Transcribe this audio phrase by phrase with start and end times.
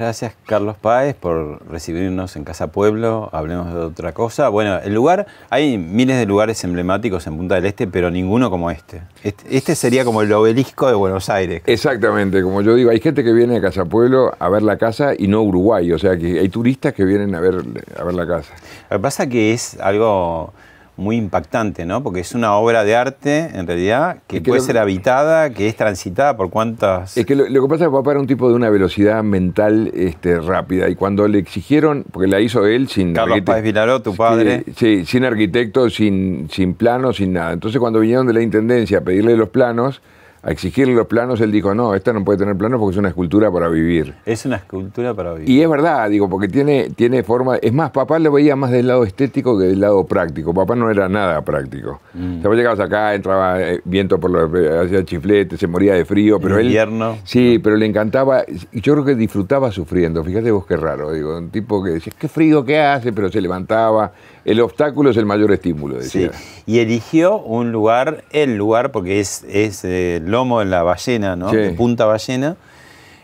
[0.00, 4.48] Gracias Carlos Páez por recibirnos en Casa Pueblo, hablemos de otra cosa.
[4.48, 8.70] Bueno, el lugar, hay miles de lugares emblemáticos en Punta del Este, pero ninguno como
[8.70, 9.02] este.
[9.22, 11.62] Este, este sería como el obelisco de Buenos Aires.
[11.66, 15.12] Exactamente, como yo digo, hay gente que viene a Casa Pueblo a ver la casa
[15.16, 17.62] y no Uruguay, o sea que hay turistas que vienen a ver,
[17.98, 18.54] a ver la casa.
[18.88, 20.54] Lo que pasa que es algo
[21.00, 22.02] muy impactante, ¿no?
[22.02, 25.74] Porque es una obra de arte, en realidad, que, puede lo- ser habitada, que es
[25.76, 27.16] transitada por cuántas...
[27.16, 29.22] Es que lo, lo que pasa es que papá era un tipo de una velocidad
[29.22, 34.02] mental este, rápida y cuando le exigieron, porque la hizo él sin Carlos Páez Vilaró,
[34.02, 34.64] tu padre.
[34.76, 37.52] Sí, sin arquitecto, sin, sin planos, sin nada.
[37.52, 40.02] Entonces cuando vinieron de la Intendencia a pedirle los planos,
[40.42, 43.08] a exigirle los planos, él dijo, no, esta no puede tener planos porque es una
[43.08, 44.14] escultura para vivir.
[44.24, 45.50] Es una escultura para vivir.
[45.50, 47.56] Y es verdad, digo, porque tiene, tiene forma.
[47.56, 50.54] Es más, papá lo veía más del lado estético que del lado práctico.
[50.54, 52.00] Papá no era nada práctico.
[52.14, 52.38] Mm.
[52.38, 54.50] O sea, vos llegabas acá, entraba eh, viento por los.
[54.54, 56.66] eh, hacía chiflete, se moría de frío, pero En él.
[56.68, 57.18] invierno.
[57.24, 58.44] Sí, pero le encantaba.
[58.72, 60.24] Y yo creo que disfrutaba sufriendo.
[60.24, 61.36] Fíjate vos qué raro, digo.
[61.36, 64.12] Un tipo que decía, qué frío que hace, pero se levantaba.
[64.50, 66.30] El obstáculo es el mayor estímulo, Sí, decía.
[66.66, 71.36] y eligió un lugar, el lugar, porque es, es eh, el lomo de la ballena,
[71.36, 71.50] ¿no?
[71.50, 71.56] Sí.
[71.56, 72.56] De Punta Ballena,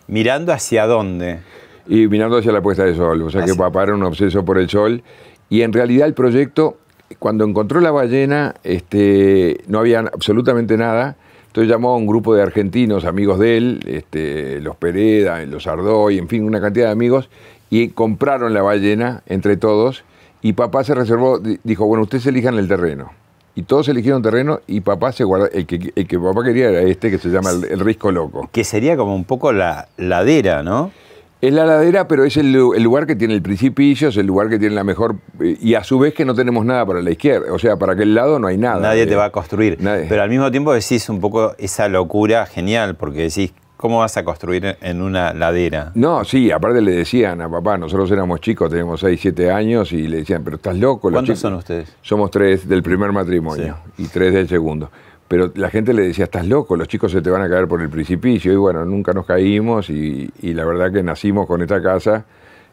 [0.07, 1.41] mirando hacia dónde.
[1.89, 3.23] y mirando hacia la puesta de sol.
[3.23, 5.03] O sea que papá era un obseso por el sol.
[5.49, 6.79] Y en realidad el proyecto,
[7.19, 11.17] cuando encontró la ballena, este, no había absolutamente nada.
[11.49, 16.19] Entonces llamó a un grupo de argentinos, amigos de él, este, los Pereda, los Ardoy,
[16.19, 17.31] en fin, una cantidad de amigos,
[17.71, 20.05] y compraron la ballena entre todos.
[20.47, 23.11] Y papá se reservó, di- dijo, bueno, ustedes elijan el terreno.
[23.57, 26.83] Y todos eligieron terreno y papá se guardó, el que, el que papá quería era
[26.83, 28.49] este que se llama el, el Risco Loco.
[28.53, 30.93] Que sería como un poco la ladera, ¿no?
[31.41, 34.27] Es la ladera, pero es el, lu- el lugar que tiene el principio, es el
[34.27, 35.17] lugar que tiene la mejor.
[35.41, 37.53] eh, Y a su vez que no tenemos nada para la izquierda.
[37.53, 38.81] O sea, para aquel lado no hay nada.
[38.81, 39.79] Nadie Eh, te va a construir.
[39.81, 40.07] nadie.
[40.09, 43.53] Pero al mismo tiempo decís un poco esa locura genial, porque decís,
[43.87, 45.93] ¿cómo vas a construir en una ladera?
[45.95, 50.09] No, sí, aparte le decían a papá, nosotros éramos chicos, teníamos 6, 7 años, y
[50.09, 51.09] le decían, pero estás loco.
[51.09, 51.97] los ¿Cuántos chicos- son ustedes?
[52.03, 54.91] Somos tres del primer matrimonio y tres del segundo.
[55.29, 57.81] Pero la gente le decía, estás loco, los chicos se te van a caer por
[57.81, 58.53] el precipicio.
[58.53, 62.25] Y bueno, nunca nos caímos y, y la verdad que nacimos con esta casa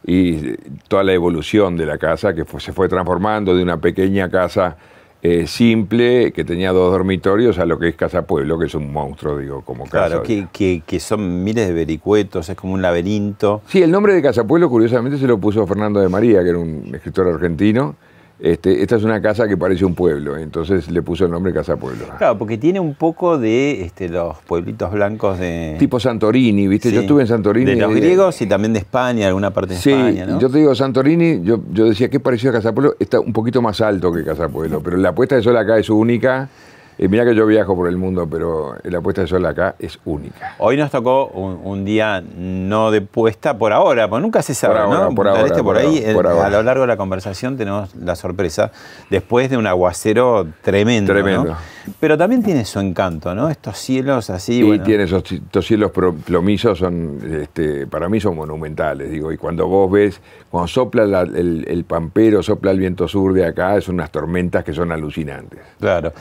[0.06, 0.56] y
[0.88, 4.78] toda la evolución de la casa que fue- se fue transformando de una pequeña casa
[5.26, 8.92] eh, simple que tenía dos dormitorios a lo que es Casa Pueblo, que es un
[8.92, 10.08] monstruo, digo, como casa.
[10.10, 13.62] Claro, que, que- que son miles de vericuetos, es como un laberinto.
[13.68, 16.60] Sí, el nombre de Casa Pueblo, curiosamente, se lo puso Fernando de María, que era
[16.60, 17.96] un escritor argentino.
[18.40, 21.78] Este, esta es una casa que parece un pueblo, entonces le puso el nombre Casa
[21.78, 22.06] Pueblo.
[22.18, 25.76] Claro, porque tiene un poco de este, los pueblitos blancos de...
[25.80, 26.92] Tipo Santorini, ¿viste?
[26.92, 27.72] Yo estuve en Santorini.
[27.72, 30.40] De los griegos y también de España, alguna parte de Sí, España, ¿no?
[30.40, 33.62] yo te digo, Santorini, yo, yo decía que parecido a Casa Pueblo, está un poquito
[33.62, 36.50] más alto que Casa Pueblo, pero la puesta de sol acá es única.
[36.98, 40.00] Eh, mira que yo viajo por el mundo, pero la puesta de sol acá es
[40.06, 40.56] única.
[40.60, 44.76] Hoy nos tocó un, un día no de puesta por ahora, porque nunca se sabe,
[44.76, 45.16] Por ahora, ¿no?
[45.16, 46.46] por ahora, Este, por por ahí, ahora, por ahora.
[46.46, 48.72] a lo largo de la conversación tenemos la sorpresa,
[49.10, 51.20] después de un aguacero tremendo, ¿no?
[51.22, 51.58] Tremendo.
[52.00, 53.50] Pero también tiene su encanto, ¿no?
[53.50, 55.92] Estos cielos así, Y bueno, tiene esos, estos cielos
[56.26, 61.22] plomizos, son, este, para mí son monumentales, digo, y cuando vos ves, cuando sopla la-
[61.22, 65.60] el, el pampero, sopla el viento sur de acá, son unas tormentas que son alucinantes.
[65.80, 66.14] claro.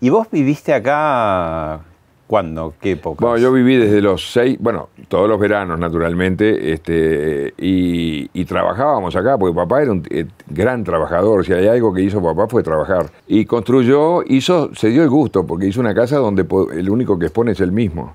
[0.00, 1.80] ¿Y vos viviste acá
[2.26, 2.74] cuándo?
[2.80, 3.24] ¿Qué época?
[3.24, 9.16] Bueno, yo viví desde los seis, bueno, todos los veranos naturalmente, este, y, y trabajábamos
[9.16, 12.62] acá, porque papá era un eh, gran trabajador, si hay algo que hizo papá fue
[12.62, 13.10] trabajar.
[13.26, 16.46] Y construyó, hizo, se dio el gusto, porque hizo una casa donde
[16.76, 18.14] el único que expone es el mismo.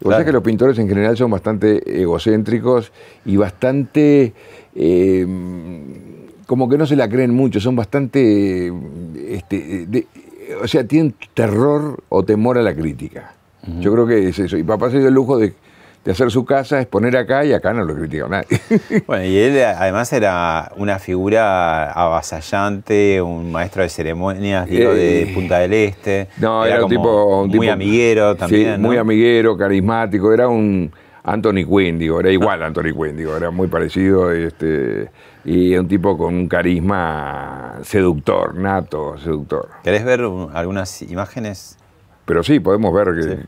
[0.00, 0.16] O Claro.
[0.16, 2.92] sea que los pintores en general son bastante egocéntricos
[3.24, 4.32] y bastante...
[4.74, 5.26] eh,
[6.44, 8.70] como que no se la creen mucho, son bastante...
[9.28, 10.06] este, de-
[10.62, 13.34] o sea, tienen terror o temor a la crítica.
[13.78, 14.56] Yo creo que es eso.
[14.56, 15.52] Y papá se dio el lujo de,
[16.04, 18.60] de hacer su casa, exponer acá y acá no lo critica nadie.
[19.06, 25.34] Bueno, y él además era una figura avasallante, un maestro de ceremonias, digo, de Eh,
[25.34, 26.26] Punta del Este.
[26.38, 27.42] No, era, un tipo.
[27.42, 28.82] un muy tipo- amiguero sí, también.
[28.82, 28.88] ¿no?
[28.88, 30.32] Muy amiguero, carismático.
[30.32, 30.90] Era un
[31.24, 34.32] Anthony Quinn, digo, era igual a Anthony Quinn, digo, era muy parecido.
[34.32, 35.10] Este,
[35.44, 39.68] y un tipo con un carisma seductor, nato, seductor.
[39.84, 41.76] ¿Querés ver un- algunas imágenes?
[42.24, 43.22] Pero sí, podemos ver que.
[43.22, 43.38] Sí.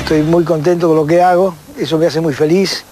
[0.00, 2.84] Estoy muy contento con lo que hago, eso me hace muy feliz.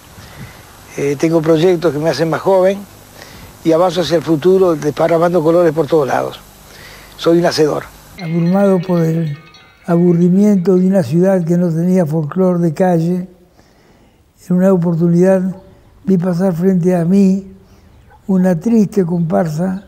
[0.97, 2.79] Eh, tengo proyectos que me hacen más joven
[3.65, 6.41] y avanzo hacia el futuro desparramando colores por todos lados.
[7.17, 7.85] Soy un hacedor.
[8.21, 9.37] abrumado por el
[9.87, 13.29] aburrimiento de una ciudad que no tenía folclore de calle,
[14.49, 15.57] en una oportunidad
[16.05, 17.53] vi pasar frente a mí
[18.27, 19.85] una triste comparsa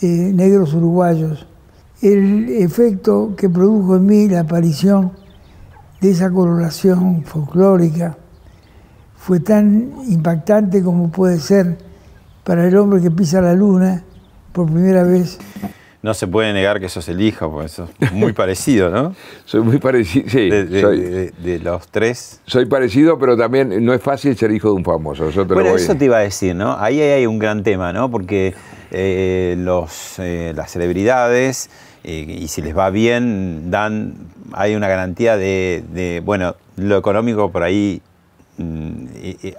[0.00, 1.46] de negros uruguayos.
[2.02, 5.12] El efecto que produjo en mí la aparición
[6.00, 8.16] de esa coloración folclórica
[9.16, 11.78] fue tan impactante como puede ser
[12.44, 14.04] para el hombre que pisa la luna
[14.52, 15.38] por primera vez
[16.04, 19.14] No se puede negar que sos el hijo, porque sos muy parecido, ¿no?
[19.46, 20.28] Soy muy parecido.
[20.28, 22.40] Sí, De, de- soy, de- de los tres.
[22.44, 25.30] soy parecido, pero también no es fácil ser hijo de un famoso.
[25.30, 26.76] Yo te Bueno, voy- eso te iba a decir, ¿no?
[26.78, 28.10] Ahí hay un gran tema, ¿no?
[28.10, 28.52] Porque
[28.90, 31.70] eh, los, eh, las celebridades,
[32.04, 34.12] eh, y si les va bien, dan,
[34.52, 38.02] hay una garantía de, de, bueno, lo económico por ahí,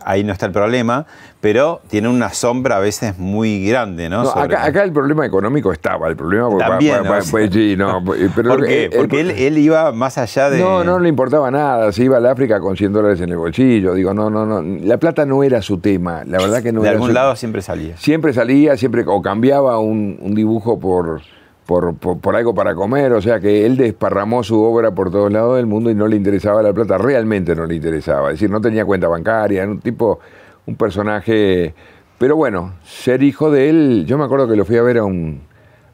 [0.05, 1.05] ahí no está el problema,
[1.41, 4.23] pero tiene una sombra a veces muy grande, ¿no?
[4.23, 7.23] No, Sobre- acá, acá el problema económico estaba, el problema También, pa- pa- ¿no?
[7.23, 8.03] pa- pues sí, no,
[8.35, 8.85] pero ¿Por qué?
[8.85, 10.59] el- Porque él, él iba más allá de...
[10.59, 13.93] No, no le importaba nada, se iba al África con 100 dólares en el bolsillo,
[13.93, 16.87] digo, no, no, no, la plata no era su tema, la verdad que no de
[16.87, 17.97] era algún su- lado siempre salía.
[17.97, 21.21] Siempre salía, siempre, o cambiaba un, un dibujo por,
[21.65, 25.31] por, por- por algo para comer, o sea que él desparramó su obra por todos
[25.31, 28.49] lados del mundo y no le interesaba la plata, realmente no le interesaba, es decir,
[28.51, 30.19] no tenía cuenta bancaria, era un tipo,
[30.67, 31.73] un personaje,
[32.17, 35.03] pero bueno, ser hijo de él, yo me acuerdo que lo fui a ver a
[35.05, 35.41] un,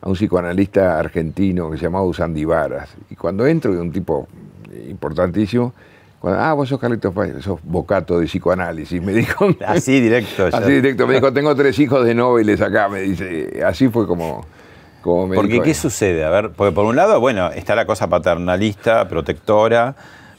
[0.02, 4.28] a un psicoanalista argentino que se llamaba Usandi Varas, y cuando entro, un tipo
[4.90, 5.74] importantísimo,
[6.20, 9.48] cuando, ah, vos sos Carlitos Páez, sos bocato de psicoanálisis, me dijo.
[9.66, 10.50] Así directo.
[10.50, 10.58] ya.
[10.58, 13.64] Así directo, me dijo, tengo tres hijos de nobles acá, me dice.
[13.66, 14.46] Así fue como,
[15.02, 16.24] como Porque, ¿qué sucede?
[16.24, 19.96] A ver, porque por un lado, bueno, está la cosa paternalista, protectora,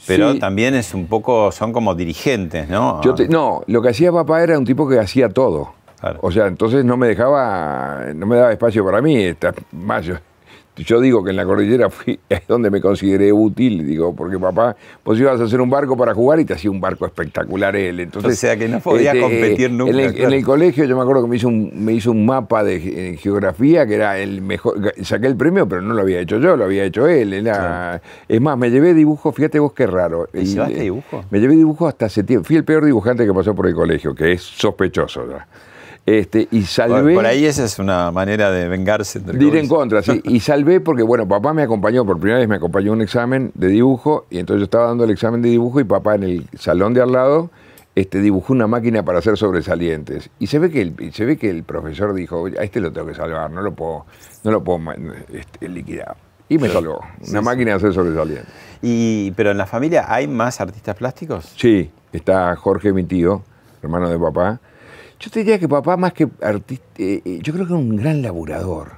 [0.06, 0.38] pero Sí.
[0.38, 3.00] también es un poco, son como dirigentes, ¿no?
[3.03, 5.73] Yo te- no, lo que hacía papá era un tipo que hacía todo.
[6.00, 6.19] Claro.
[6.23, 9.32] O sea, entonces no me dejaba, no me daba espacio para mí.
[9.70, 10.14] Más, yo,
[10.77, 14.77] yo digo que en la cordillera fui es donde me consideré útil, digo, porque papá,
[15.05, 18.01] vos ibas a hacer un barco para jugar y te hacía un barco espectacular él.
[18.01, 20.29] Entonces, O sea que no podía competir nunca, En el, claro.
[20.29, 23.19] en el colegio yo me acuerdo que me hizo un, me hizo un mapa de
[23.21, 24.95] geografía que era el mejor.
[25.03, 27.33] Saqué el premio, pero no lo había hecho yo, lo había hecho él.
[27.33, 30.27] Era, Es más, me llevé dibujo, fíjate vos qué raro.
[30.31, 31.25] ¿Te Y, llevaste eh, dibujo?
[31.31, 32.47] Me llevé dibujo hasta septiembre.
[32.47, 35.47] Fui el peor dibujante que pasó por el colegio, que es sospechoso ya.
[36.04, 37.14] Este, y salvé.
[37.14, 39.19] por ahí esa es una manera de vengarse.
[39.19, 40.20] entre de ir en contra, sí.
[40.25, 43.52] Y salvé porque, bueno, papá me acompañó, por primera vez me acompañó a un examen
[43.54, 46.47] de dibujo, y entonces yo estaba dando el examen de dibujo y papá en el
[46.59, 47.50] salón de al lado
[47.94, 50.30] este, dibujó una máquina para hacer sobresalientes.
[50.38, 53.06] Y se ve que el, se ve que el profesor dijo, a este lo tengo
[53.06, 54.06] que salvar, no lo puedo,
[54.44, 54.80] no lo puedo
[55.32, 56.16] este, liquidar.
[56.49, 58.47] Y me salvó, una máquina de hacer sobresalientes.
[58.82, 61.52] Y, pero en la familia hay más artistas plásticos.
[61.56, 63.42] Sí, está Jorge, mi tío,
[63.82, 64.61] hermano de papá.
[65.23, 67.95] Yo te diría que papá, más que artista, eh, eh, yo creo que era un
[67.95, 68.95] gran laburador,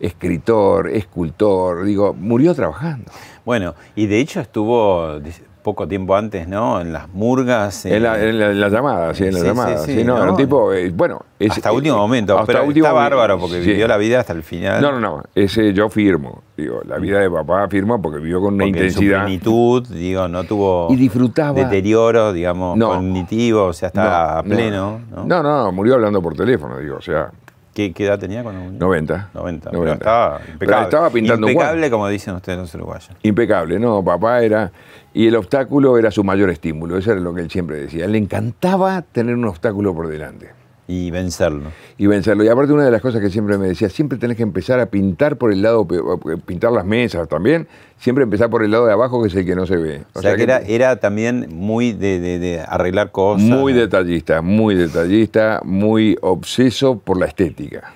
[0.00, 3.12] escritor, escultor, digo, murió trabajando.
[3.44, 5.20] Bueno, y de hecho estuvo
[5.66, 6.80] poco tiempo antes, ¿no?
[6.80, 7.86] En las murgas.
[7.86, 9.78] En la, en la- en la llamada, sí, en la Sí, llamada.
[9.78, 10.36] sí, Sí, no, ¿no?
[10.36, 11.22] tipo, eh, bueno.
[11.40, 12.34] es- hasta eh, último momento.
[12.38, 14.80] hasta pero último está bárbaro porque vivió la vida hasta el final.
[14.80, 18.54] No, no, no, ese yo firmo, digo, la vida de papá firmo porque vivió con
[18.54, 19.22] una Porque en su intensidad.
[19.24, 21.58] plenitud, digo, no tuvo Y disfrutaba.
[21.58, 22.90] deterioro, digamos, No.
[22.90, 25.00] cognitivo, o sea, está a pleno.
[25.10, 25.24] ¿no?
[25.24, 27.28] No, no, no, murió hablando por teléfono, digo, o sea,
[27.76, 28.78] ¿Qué, qué edad tenía cuando murió?
[28.78, 29.30] 90.
[29.34, 29.70] 90.
[29.70, 29.92] Pero 90.
[29.98, 30.84] estaba Pero impecable.
[30.84, 33.10] estaba pintando Impecable, como dicen ustedes los uruguayos.
[33.22, 34.72] Impecable, no, papá era.
[35.12, 38.06] Y el obstáculo era su mayor estímulo, eso era lo que él siempre decía.
[38.06, 40.52] Le encantaba tener un obstáculo por delante
[40.88, 41.70] Y vencerlo.
[41.98, 42.44] y vencerlo.
[42.44, 44.86] Y aparte, una de las cosas que siempre me decía, siempre tenés que empezar a
[44.86, 45.98] pintar por el lado, pe-
[46.46, 47.66] pintar las mesas también,
[47.98, 50.04] siempre empezar por el lado de abajo, que es el que no se ve.
[50.14, 53.42] O, sea, que era, era también muy de, de- de arreglar cosas.
[53.48, 57.92] muy detallista, muy detallista, muy obseso por la estética.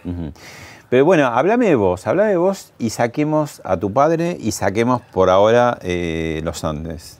[0.89, 5.01] Pero bueno, háblame de vos, háblame de vos y saquemos a tu padre y saquemos
[5.13, 7.19] por ahora eh, los Andes.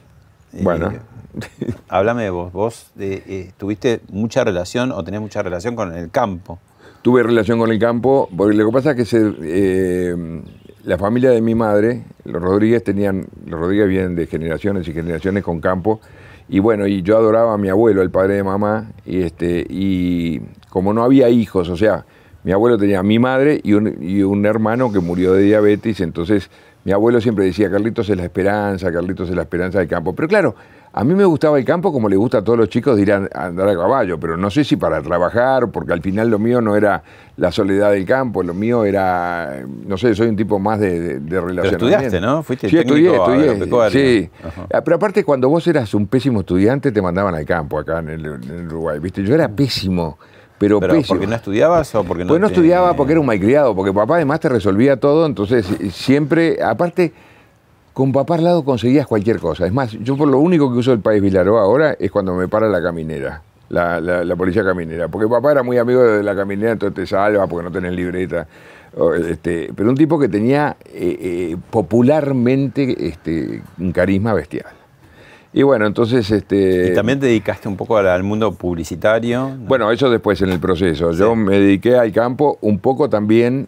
[0.53, 0.91] Eh, Bueno.
[1.89, 2.51] háblame de vos.
[2.51, 6.59] Vos eh, eh, tuviste mucha relación o tenés mucha relación con el campo.
[7.01, 10.41] Tuve relación con el campo, porque lo que pasa es que eh,
[10.83, 15.43] la familia de mi madre, los Rodríguez, tenían, los Rodríguez vienen de generaciones y generaciones
[15.43, 15.99] con campo,
[16.47, 20.41] y bueno, y yo adoraba a mi abuelo, el padre de mamá, y, este, y
[20.69, 22.05] como no había hijos, o sea,
[22.43, 26.49] mi abuelo tenía mi madre y un hermano que murió de diabetes, entonces
[26.83, 30.13] mi abuelo siempre decía, Carlitos es la esperanza, Carlitos es la esperanza del campo.
[30.15, 30.55] Pero claro,
[30.93, 33.13] a mí me gustaba el campo como le gusta a todos los chicos de ir
[33.13, 36.59] a, andar a caballo, pero no sé si para trabajar, porque al final lo mío
[36.59, 37.01] no era
[37.37, 41.19] la soledad del campo, lo mío era, no sé, soy un tipo más de, de,
[41.19, 41.85] de relacionamiento.
[41.87, 42.43] estudiaste, ¿no?
[42.43, 43.89] Fuiste sí, estudié, estudié.
[43.91, 44.29] Sí.
[44.43, 44.67] Ajá.
[44.73, 48.09] Ah, Pero aparte, cuando vos eras un pésimo estudiante, te mandaban al campo acá en
[48.09, 49.23] el, en Uruguay, ¿viste?
[49.23, 50.17] Yo era pésimo,
[50.61, 51.07] pero, Pero pésimo.
[51.17, 53.91] porque no estudiabas o porque no Pues no te- estudiaba porque era un malcriado, porque
[53.91, 57.11] papá además te resolvía todo, entonces siempre, aparte,
[57.93, 59.65] con papá al lado conseguías cualquier cosa.
[59.65, 62.47] Es más, yo por lo único que uso el país Vilaró ahora es cuando me
[62.47, 66.35] para la caminera, la, la- la policía caminera, porque papá era muy amigo de la
[66.35, 68.47] caminera, entonces te salva porque no tenés libreta.
[69.27, 71.17] Este, pero un tipo que tenía eh,
[71.53, 74.65] eh, popularmente este, un carisma bestial.
[75.53, 76.29] Y bueno, entonces...
[76.31, 79.49] Este, Y también te dedicaste un poco al, al mundo publicitario.
[79.49, 79.57] ¿no?
[79.67, 81.11] bueno, eso después en el proceso.
[81.11, 83.67] Yo me dediqué al campo un poco también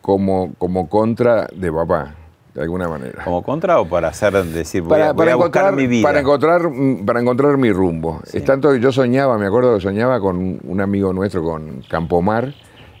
[0.00, 2.14] como, como contra de papá,
[2.54, 3.24] de alguna manera.
[3.24, 6.02] ¿Como contra o para hacer, decir, voy, Para, voy para a buscar encontrar, mi vida?
[6.06, 8.20] para, encontrar, mm, para encontrar mi rumbo.
[8.32, 12.54] Es tanto que yo soñaba, me acuerdo que soñaba con un amigo nuestro, con Campomar,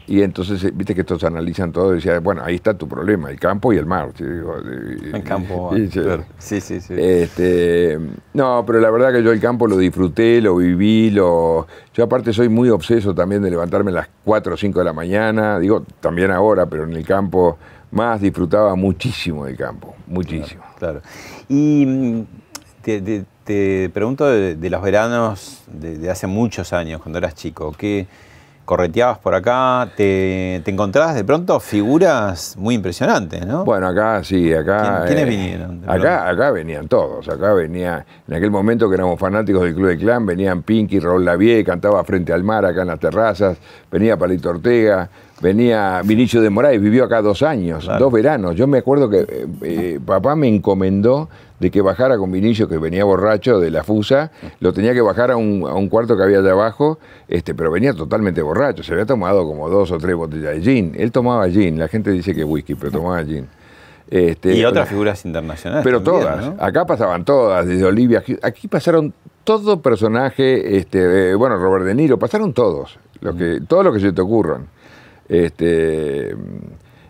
[0.06, 3.30] y entonces, eh, viste que estos analizan todo, y decía, bueno, ahí está tu problema,
[3.30, 4.10] el campo y el mar.
[4.16, 5.76] Sí, y- En campo.
[5.76, 6.00] y- sí.
[6.00, 6.24] claro.
[6.38, 6.94] Sí, sí, sí.
[6.96, 7.98] Este,
[8.34, 11.66] no, pero la verdad que yo el campo lo disfruté, lo viví, lo...
[11.94, 14.92] Yo aparte soy muy obseso también de levantarme a las 4 o 5 de la
[14.92, 17.56] mañana, digo, también ahora, pero en el campo
[17.90, 20.62] más disfrutaba muchísimo del campo, muchísimo.
[20.78, 21.00] Claro.
[21.48, 22.20] Y mm,
[22.82, 27.34] te, te- te pregunto de, de los veranos de, de hace muchos años, cuando eras
[27.34, 28.06] chico, ¿qué
[28.64, 29.88] correteabas por acá?
[29.96, 33.64] ¿Te, te encontrabas de pronto figuras muy impresionantes, no?
[33.64, 35.04] Bueno, acá sí, acá...
[35.04, 39.18] ¿Quién- quiénes eh, vinieron, Acá, acá venían todos, acá venía, en aquel momento que éramos
[39.20, 42.88] fanáticos del Club de Clan, venían Pinky, Raúl Lavie, cantaba frente al mar acá en
[42.88, 43.58] las terrazas,
[43.90, 45.08] venía Palito Ortega,
[45.40, 48.04] venía Vinicio de Moraes, vivió acá dos años, Claro.
[48.04, 48.54] dos veranos.
[48.56, 51.28] Yo me acuerdo que eh, eh, papá me encomendó
[51.64, 54.30] de que bajara con Vinicio, que venía borracho de la fusa,
[54.60, 57.70] lo tenía que bajar a un, a un cuarto que había allá abajo, este, pero
[57.70, 60.92] venía totalmente borracho, se había tomado como dos o tres botellas de gin.
[60.94, 63.46] Él tomaba gin, la gente dice que whisky, pero tomaba gin.
[64.10, 65.82] Este, y otras figuras internacionales.
[65.82, 66.62] pero también, todas, ¿no?
[66.62, 72.52] acá pasaban todas, desde Olivia, aquí- pasaron todo personaje, este, bueno, Robert De Niro, pasaron
[72.52, 74.66] todos, los que, todos los que se te ocurran.
[75.26, 76.36] Este,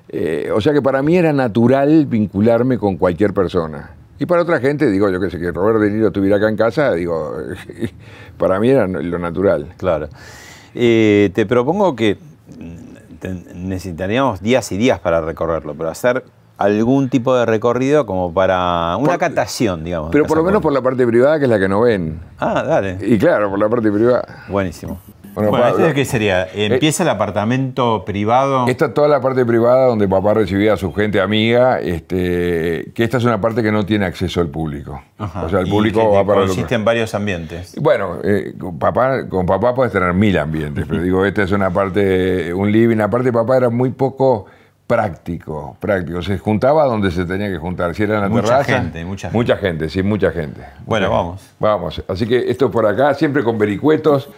[0.08, 3.90] eh, o sea que para mí era natural vincularme con cualquier persona.
[4.24, 6.56] Y para otra gente, digo, yo qué sé, que Robert De Niro estuviera acá en
[6.56, 7.34] casa, digo,
[8.38, 9.74] para mí era lo natural.
[9.76, 10.08] Claro.
[10.74, 12.16] Eh, te propongo que
[12.58, 16.24] mm, necesitaríamos días y días para recorrerlo, pero hacer
[16.56, 20.08] algún tipo de recorrido como para una Por- catación, digamos.
[20.10, 22.18] Pero por lo menos por la parte privada, que es la que no ven.
[22.38, 22.96] Ah, dale.
[23.02, 24.44] Y claro, por la parte privada.
[24.48, 25.00] Buenísimo.
[25.34, 25.84] Bueno, Bueno, Pablo.
[25.86, 26.46] ¿este ¿qué sería?
[26.54, 28.66] ¿Empieza el apartamento privado?
[28.68, 33.04] Esta es toda la parte privada donde papá recibía a su gente amiga, este, que
[33.04, 35.02] esta es una parte que no tiene acceso al público.
[35.18, 35.44] Ajá.
[35.44, 37.74] O sea, el Y público que va para consiste en varios ambientes.
[37.80, 41.70] Bueno, eh, con, papá, con papá puedes tener mil ambientes, pero digo, esta es una
[41.70, 42.98] parte, un living.
[43.00, 44.46] Aparte, papá era muy poco
[44.86, 46.22] práctico, práctico.
[46.22, 47.94] Se juntaba donde se tenía que juntar.
[47.94, 48.74] Si era en la Mucha terraza.
[48.80, 49.36] gente, mucha gente.
[49.38, 50.60] Mucha gente, sí, mucha gente.
[50.86, 51.42] Bueno, vamos.
[51.58, 52.02] Vamos.
[52.06, 54.28] Así que esto por acá, siempre con vericuetos.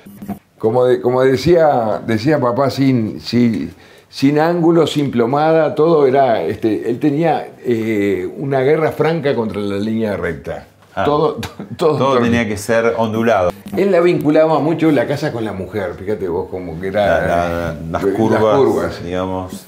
[0.58, 3.72] Como, de- como decía, decía papá, sin, sin,
[4.08, 6.42] sin ángulo, sin plomada, todo era.
[6.42, 10.68] Este, él tenía eh, una guerra franca contra la línea recta.
[10.94, 11.04] Ah.
[11.04, 11.36] todo,
[11.76, 13.50] todo, Todo tenía que ser ondulado.
[13.76, 17.06] él la vinculaba mucho la casa con la mujer, fíjate vos, como que era.
[17.06, 19.04] La- la- las, eh, curvas, curvas.
[19.04, 19.66] digamos.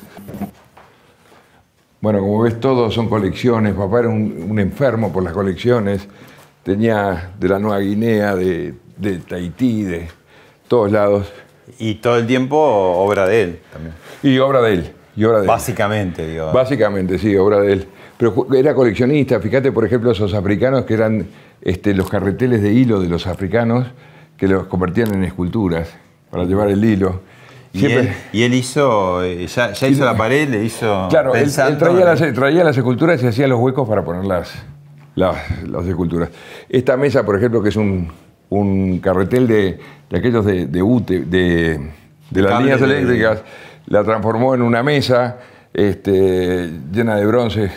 [2.00, 3.75] Bueno, como ves, todos son colecciones.
[3.75, 6.07] Papá era un, un enfermo por las colecciones.
[6.62, 10.09] Tenía de la Nueva Guinea, de, de Tahití, de
[10.68, 11.26] todos lados.
[11.78, 13.94] Y todo el tiempo obra de él también.
[14.22, 14.92] Y obra de él.
[15.16, 15.48] Y obra de él.
[15.48, 16.52] Básicamente, digo.
[16.52, 17.88] Básicamente, sí, obra de él.
[18.16, 19.40] Pero era coleccionista.
[19.40, 21.26] Fíjate, por ejemplo, esos africanos que eran
[21.60, 23.87] este, los carreteles de hilo de los africanos,
[24.37, 25.88] que los convertían en esculturas
[26.30, 27.20] para llevar el hilo.
[27.72, 31.08] y, él, y él hizo, eh, ya, ya hizo la pared, le hizo.
[31.10, 34.52] Claro, él, él traía, las, traía las esculturas y hacía los huecos para poner las,
[35.14, 35.37] las,
[35.68, 36.30] las esculturas.
[36.68, 38.10] Esta mesa, por ejemplo, que es un,
[38.48, 39.78] un carretel de,
[40.10, 41.90] de aquellos de, de UTE, de,
[42.30, 43.42] de las líneas eléctricas,
[43.86, 45.36] la transformó en una mesa
[45.74, 47.72] este, llena de bronces.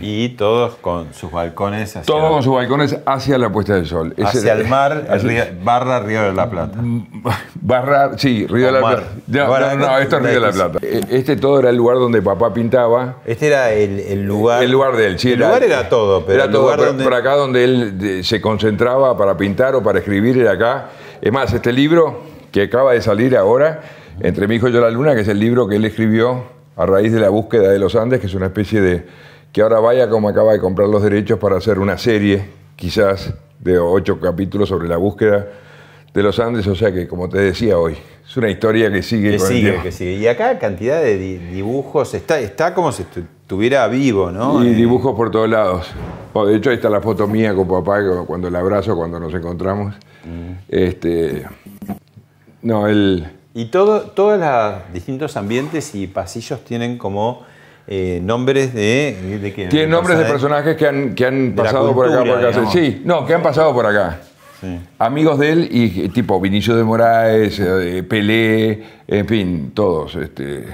[0.00, 4.14] Y todos con sus balcones hacia, Todos con sus balcones hacia la puesta del sol.
[4.24, 6.78] Hacia el mar, el hacia- río- barra Río de la Plata.
[7.60, 8.80] Barra, sí, Río de la.
[8.80, 9.02] Plata.
[9.26, 10.78] No, Bueno, no, no, acá- esto es Río de la Plata.
[10.82, 13.16] Eh, Este todo era el lugar donde papá pintaba.
[13.26, 14.62] Este era el, el lugar.
[14.62, 15.32] El lugar de él, sí.
[15.32, 17.04] El lugar era todo, pero era todo, donde.
[17.04, 20.86] por acá donde él se concentraba para pintar o para escribir era acá.
[21.22, 23.80] Es más, este libro que acaba de salir ahora,
[24.20, 26.44] Entre mi hijo y yo la luna, que es el libro que él escribió
[26.76, 29.06] a raíz de la búsqueda de los Andes, que es una especie de...
[29.52, 32.44] que ahora vaya como acaba de comprar los derechos para hacer una serie,
[32.76, 35.46] quizás, de ocho capítulos sobre la búsqueda
[36.12, 37.94] de los Andes, o sea que, como te decía hoy,
[38.28, 40.12] es una historia que sigue Que con sigue, que sigue.
[40.14, 44.62] Y acá cantidad de di- dibujos, está, está como si estu- estuviera vivo, ¿no?
[44.62, 45.90] Y Eh, dibujos por todos lados.
[46.32, 49.18] Bueno, de hecho, ahí está la foto mía con papá cu- cuando el abrazo, cuando
[49.20, 49.94] nos encontramos.
[50.24, 50.52] Mm.
[50.68, 51.44] Este,
[52.62, 53.26] no, él.
[53.54, 57.42] Y todo, todos los distintos ambientes y pasillos tienen como
[57.86, 59.38] eh, nombres de.
[59.42, 59.66] ¿De qué?
[59.66, 60.76] Tiene nombres de Personajes.
[60.76, 62.70] que han, que han pasado por acá, por acá.
[62.72, 64.20] Sí, no, que han pasado por acá.
[64.60, 64.78] Sí.
[65.00, 70.14] Amigos de él y tipo Vinicio de Moraes, eh, Pelé, en fin, todos.
[70.14, 70.64] Este.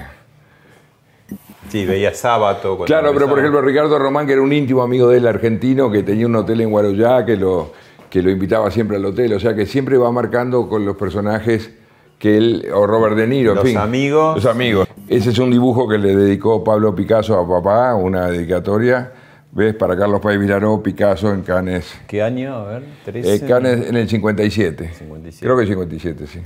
[1.69, 2.77] Sí, veía Sábato.
[2.85, 6.03] Claro, pero por ejemplo Ricardo Román, que era un íntimo amigo de él argentino, que
[6.03, 7.71] tenía un hotel en Guarujá, que lo,
[8.09, 11.71] que lo invitaba siempre al hotel, o sea que siempre va marcando con los personajes
[12.17, 13.77] que él, o Robert De Niro, en Los fin.
[13.77, 14.35] amigos.
[14.35, 14.87] Los amigos.
[15.07, 19.11] Ese es un dibujo que le dedicó Pablo Picasso a papá, una dedicatoria,
[19.51, 19.73] ¿ves?
[19.75, 21.85] Para Carlos Páez Vilaró, Picasso en Cannes.
[22.07, 22.53] ¿Qué año?
[22.55, 23.35] A ver, 13.
[23.35, 24.91] Eh, Cannes en el 57.
[24.99, 25.45] 57.
[25.45, 26.39] Creo que 57, sí.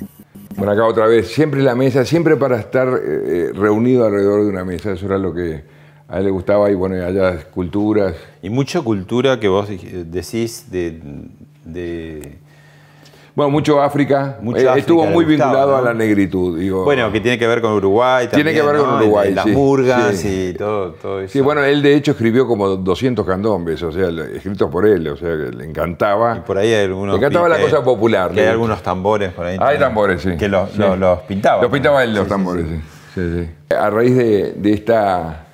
[0.56, 4.64] Bueno, acá otra vez, siempre la mesa, siempre para estar eh, reunido alrededor de una
[4.66, 5.64] mesa, eso era lo que
[6.08, 8.16] a él le gustaba y bueno, allá esculturas.
[8.42, 11.00] Y mucha cultura que vos decís de.
[11.66, 12.43] de-
[13.36, 15.78] Bueno, mucho África, Mucho eh, África estuvo muy vinculado ¿no?
[15.78, 16.84] a la negritud, digo.
[16.84, 18.56] bueno, que tiene que ver con Uruguay Tiene también.
[18.68, 18.96] que ver con.
[19.02, 20.50] Uruguay, Las sí, murgas sí.
[20.52, 21.34] y todo, todo eso.
[21.34, 25.18] Sí, bueno, él de hecho escribió como 200 candombes, o sea, escritos por él, o
[25.18, 26.38] sea, que le encantaba.
[26.38, 27.14] Y por ahí hay algunos.
[27.14, 28.32] Le encantaba la cosa popular.
[28.34, 29.54] Que hay algunos tambores por ahí.
[29.54, 30.38] Hay también, tambores, sí.
[30.38, 30.78] Que los, Sí.
[30.78, 31.62] los- los pintaba.
[31.64, 32.76] Los pintaba él, los tambores, sí.
[33.16, 33.22] sí.
[33.32, 33.76] Sí, sí.
[33.76, 35.48] A raíz de, de esta,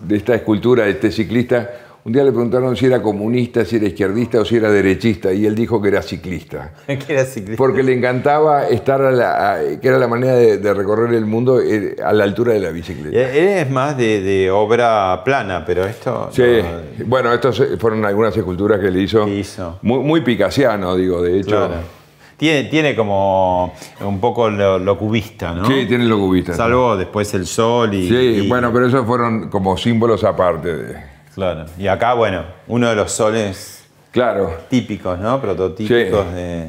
[0.00, 1.70] de esta escultura de este ciclista,
[2.06, 5.44] un día le preguntaron si era comunista, si era izquierdista o si era derechista, y
[5.44, 6.72] él dijo que era ciclista.
[6.86, 7.56] que era ciclista.
[7.56, 11.26] Porque le encantaba estar a la, a- que era la manera de, de recorrer el
[11.26, 13.18] mundo eh, a la altura de la bicicleta.
[13.18, 16.28] Él es más de, de obra plana, pero esto.
[16.30, 19.24] Sí, no, bueno, estas fueron algunas esculturas que le hizo.
[19.24, 19.78] Que hizo.
[19.82, 21.48] Muy, muy picasiano, digo, de hecho.
[21.56, 21.96] claro.
[22.36, 25.64] Tiene, tiene como un poco lo, lo cubista, ¿no?
[25.66, 26.52] Sí, tiene lo cubista.
[26.54, 28.08] Salvo después el sol y.
[28.08, 28.14] Sí,
[28.44, 31.15] y- bueno, pero esos fueron como símbolos aparte de.
[31.36, 31.66] Claro.
[31.78, 34.52] Y acá, bueno, uno de los soles Claro.
[34.68, 35.40] típicos, ¿no?
[35.40, 36.34] Prototípicos Sí.
[36.34, 36.68] de.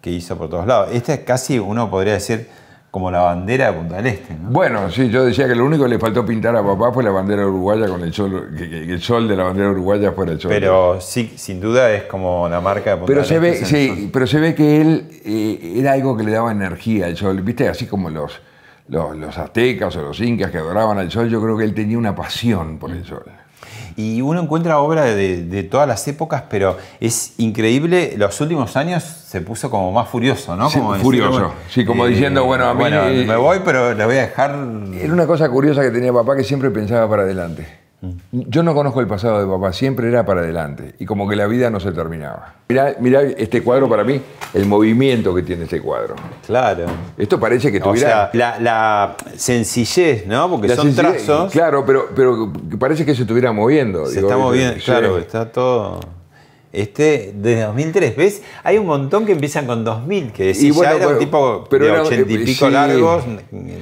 [0.00, 0.90] que hizo por todos lados.
[0.92, 2.46] Esta es casi, uno podría decir,
[2.90, 4.50] como la bandera de Punta del Este, ¿no?
[4.50, 7.10] Bueno, sí, yo decía que lo único que le faltó pintar a papá fue la
[7.10, 10.50] bandera uruguaya con el sol, que, el sol de la bandera uruguaya fuera el sol.
[10.50, 13.64] Pero sí, sin duda es como la marca de Punta Pero del se ve, Este.
[13.64, 17.06] es el sí, pero se ve que él eh, era algo que le daba energía
[17.06, 18.38] al sol, viste, así como los,
[18.88, 21.98] los, los aztecas o los incas que adoraban al sol, yo creo que él tenía
[21.98, 23.24] una pasión por el sol.
[23.96, 29.04] Y uno encuentra obra de, de todas las épocas, pero es increíble, los últimos años
[29.04, 30.68] se puso como más furioso, ¿no?
[30.68, 31.52] Sí, Como decir, furioso.
[31.70, 34.50] Sí, como diciendo, bueno, a mí- Bueno, me voy, pero le voy a dejar...
[35.00, 37.83] Era una cosa curiosa que tenía papá que siempre pensaba para adelante.
[38.32, 40.94] Yo no conozco el pasado de papá, siempre era para adelante.
[40.98, 42.54] Y como que la vida no se terminaba.
[42.68, 44.20] Mirá, mirá este cuadro para mí,
[44.54, 46.14] el movimiento que tiene este cuadro.
[46.46, 46.86] Claro.
[47.18, 48.08] Esto parece que O tuviera...
[48.08, 50.48] sea, la, la sencillez, ¿no?
[50.50, 54.06] Porque la son trazos, Claro, pero, pero parece que se estuviera moviendo.
[54.06, 54.82] se digo, está moviendo, Sí.
[54.84, 56.00] claro, está todo...
[56.74, 58.42] Este, desde 2003, ¿ves?
[58.62, 61.64] Hay un montón que empiezan con 2000, que decís, Y bueno, ya era un tipo
[61.70, 62.72] pero de era- 80 y eh, pico sí.
[62.72, 63.24] largos,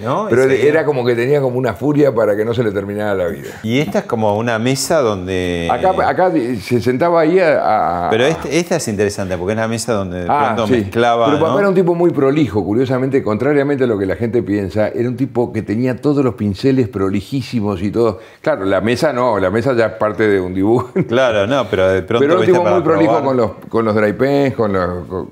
[0.04, 0.26] ¿no?
[0.28, 3.14] Pero Ese- era como que tenía como una furia para que no se le terminara
[3.14, 3.48] la vida.
[3.62, 5.68] Y esta es como una mesa donde...
[5.70, 8.06] Acá, acá se sentaba ahí a...
[8.06, 10.80] a- Pero este- esta es interesante porque es la mesa donde de Ah, pronto sí.
[10.80, 11.26] mezclaba.
[11.26, 11.58] Pero papá ¿no?
[11.60, 15.16] era un tipo muy prolijo, curiosamente, contrariamente a lo que la gente piensa, era un
[15.16, 18.20] tipo que tenía todos los pinceles prolijísimos y todo.
[18.40, 20.90] Claro, la mesa no, la mesa ya es parte de un dibujo.
[21.08, 22.26] Claro, no, pero de pronto.
[22.26, 25.06] Pero un tipo muy prolijo con los, con los dry pens, con los...
[25.06, 25.28] con-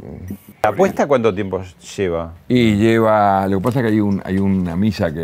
[0.63, 1.63] ¿La apuesta cuánto tiempo
[1.97, 2.35] lleva?
[2.47, 5.21] Y lleva, lo que pasa es que hay, un, hay una misa que,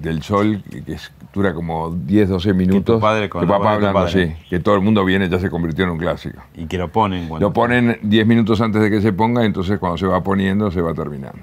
[0.00, 3.00] del sol que, que es- dura como 10, 12 minutos.
[3.00, 4.36] padre con que la papá voz de tu hablando, padre.
[4.38, 6.40] sí, que todo el mundo viene, ya se convirtió en un clásico.
[6.56, 7.28] Y que lo ponen.
[7.28, 10.70] cuando- Lo ponen 10 minutos antes de que se ponga, entonces cuando se va poniendo,
[10.70, 11.40] se va terminando.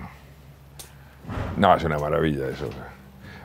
[1.57, 2.69] No, es una maravilla eso.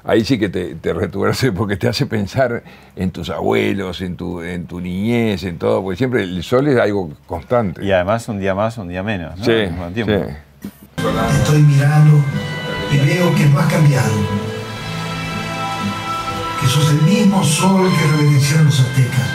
[0.04, 2.62] Ahí sí que te, te retuerce porque te hace pensar
[2.96, 6.76] en tus abuelos, en tu, en tu niñez, en todo, porque siempre el sol es
[6.78, 7.84] algo constante.
[7.84, 9.38] Y además un día más, un día menos.
[9.38, 9.44] ¿no?
[9.44, 10.12] Sí, Al mismo tiempo.
[10.14, 10.68] sí.
[11.40, 12.18] Estoy mirando
[12.92, 14.12] y veo que no has cambiado.
[16.60, 19.30] Que sos el mismo sol que reverenciaron los aztecas.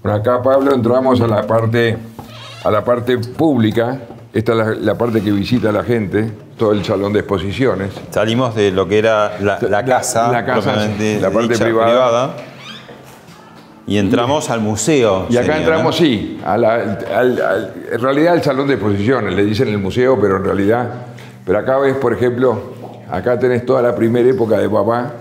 [0.00, 1.96] Por acá, Pablo, entramos a la parte,
[2.64, 4.00] a la parte pública.
[4.32, 7.92] Esta es la, la parte que visita la gente, todo el salón de exposiciones.
[8.10, 12.34] Salimos de lo que era la, la casa, la casa, la parte dicha, privada.
[13.86, 15.26] y entramos al museo.
[15.28, 16.06] Y acá sería, entramos, ¿no?
[16.06, 16.74] sí, a la-
[17.14, 20.88] al- al- en realidad al salón de exposiciones, le dicen el museo, pero en realidad,
[21.44, 22.72] pero acá ves, por ejemplo,
[23.10, 25.12] acá tenés toda la primera época de papá,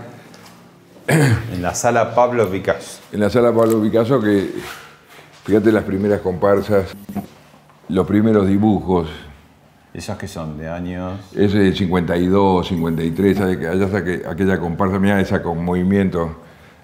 [1.07, 2.99] En la sala Pablo Picasso.
[3.11, 4.51] en la sala Pablo Picasso, que
[5.43, 6.85] fíjate las primeras comparsas,
[7.91, 9.09] los primeros dibujos,
[9.93, 10.57] ¿Esos que son?
[10.57, 11.19] ¿De años?
[11.35, 13.57] ese de 52, 53, ¿sabes?
[13.57, 16.33] que allá está que- aquella comparsa, mira esa con movimiento,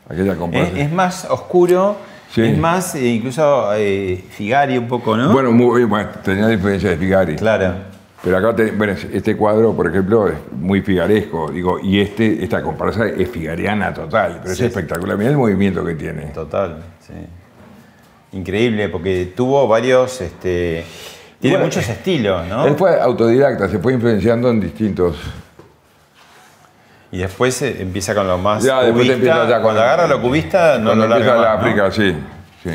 [0.10, 0.74] aquella comparsa.
[0.74, 1.96] Es, es más oscuro,
[2.30, 2.42] Sí.
[2.42, 5.32] es más eh, incluso eh, Figari un poco, ¿no?
[5.32, 7.36] Bueno, muy, bueno, tenía diferencia de Figari.
[7.38, 7.76] Claro.
[8.22, 12.62] Pero acá, te- bueno, este cuadro, por ejemplo, es muy figaresco, digo, y este, esta
[12.62, 15.18] comparsa es figariana total, pero Sí, es espectacular.
[15.18, 16.24] Mira el movimiento que tiene.
[16.34, 17.14] Total, sí.
[18.34, 20.84] Increíble, porque tuvo varios, este,
[21.40, 22.66] tiene Bueno, muchos estilos, ¿no?
[22.68, 25.16] Él fue autodidacta, se fue influenciando en distintos.
[27.12, 29.14] Y después eh, empieza con lo más Ya, después cubista.
[29.14, 31.62] empieza ya con- Cuando agarra lo cubista, no lo larga empieza la más, ¿no?
[31.68, 32.16] África, sí,
[32.64, 32.70] sí.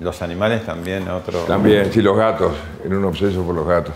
[0.00, 1.40] Los animales también, otro...
[1.44, 2.52] También, sí, los gatos,
[2.84, 3.94] era un obseso por los gatos.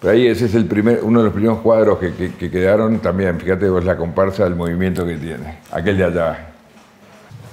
[0.00, 2.98] Pero ahí ese es el primer, uno de los primeros cuadros que, que- que quedaron
[2.98, 6.46] también, fíjate vos la comparsa del movimiento que tiene, aquel de allá.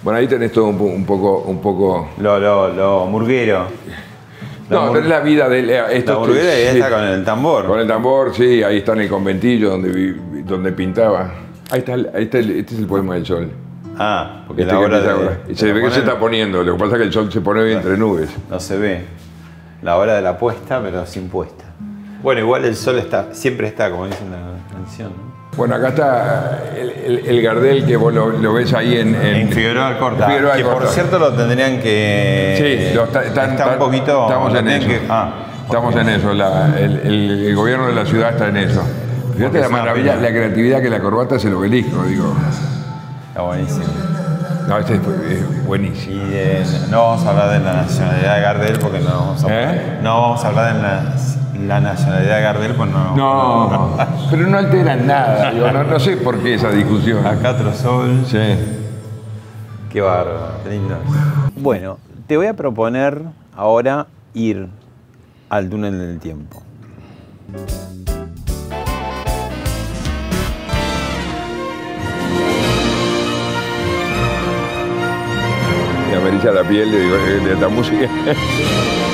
[0.04, 2.10] Bueno, ahí tenés todo un, un poco, un poco.
[2.20, 3.66] Lo, lo, lo murguero.
[4.70, 6.78] La No, mur- tenés la vida de él, eh, La y sí.
[6.78, 7.66] esta con el tambor.
[7.68, 11.32] Con el tambor, sí, ahí está en el conventillo donde, vi- donde pintaba.
[11.72, 13.50] Ahí está, el- ahí está el- este es el poema del sol.
[13.98, 15.40] Ah, porque Este la hora de, ahora.
[15.54, 17.64] Se ve que se está poniendo, lo que pasa es que el sol se pone
[17.64, 18.30] bien entre nubes.
[18.50, 19.06] No se ve.
[19.84, 21.64] La hora de la puesta, pero sin puesta.
[22.24, 25.10] Bueno, igual el sol está, siempre está, como dice la canción.
[25.10, 25.33] ¿no?
[25.56, 29.36] Bueno, acá está el, el- el Gardel que vos lo, lo ves ahí en, en,
[29.36, 30.26] En Figueroa Alcorta.
[30.28, 32.90] Figueroa que por cierto lo tendrían que.
[32.90, 34.24] Sí, lo está, un poquito.
[34.24, 34.88] Estamos lo en eso.
[34.88, 35.34] que- ah,
[35.66, 36.34] estamos en eso.
[36.34, 38.84] la- el, gobierno de la ciudad está en eso.
[39.38, 42.36] Fíjate la maravilla, la creatividad que la corbata es el obelisco, digo.
[43.30, 43.86] está buenísimo.
[44.68, 46.24] No, este es, buenísimo.
[46.26, 49.48] Y de- no vamos a hablar de la nacionalidad de Gardel porque no vamos a
[49.50, 50.00] ¿Eh?
[50.02, 51.04] No vamos a hablar de la,
[51.60, 53.16] la nacionalidad de Gardel porque no.
[53.16, 53.98] No,
[54.32, 55.52] pero no alteran nada.
[55.52, 57.26] digo, no, no sé por qué esa discusión.
[57.26, 58.24] Acá otro sol.
[58.26, 58.40] Sí.
[59.92, 60.98] Qué bárbaro, qué lindo.
[61.56, 63.22] Bueno, te voy a proponer
[63.56, 64.68] ahora ir
[65.50, 66.64] al túnel del tiempo.
[76.10, 78.08] Me ameriza la piel de, digo, de esta música.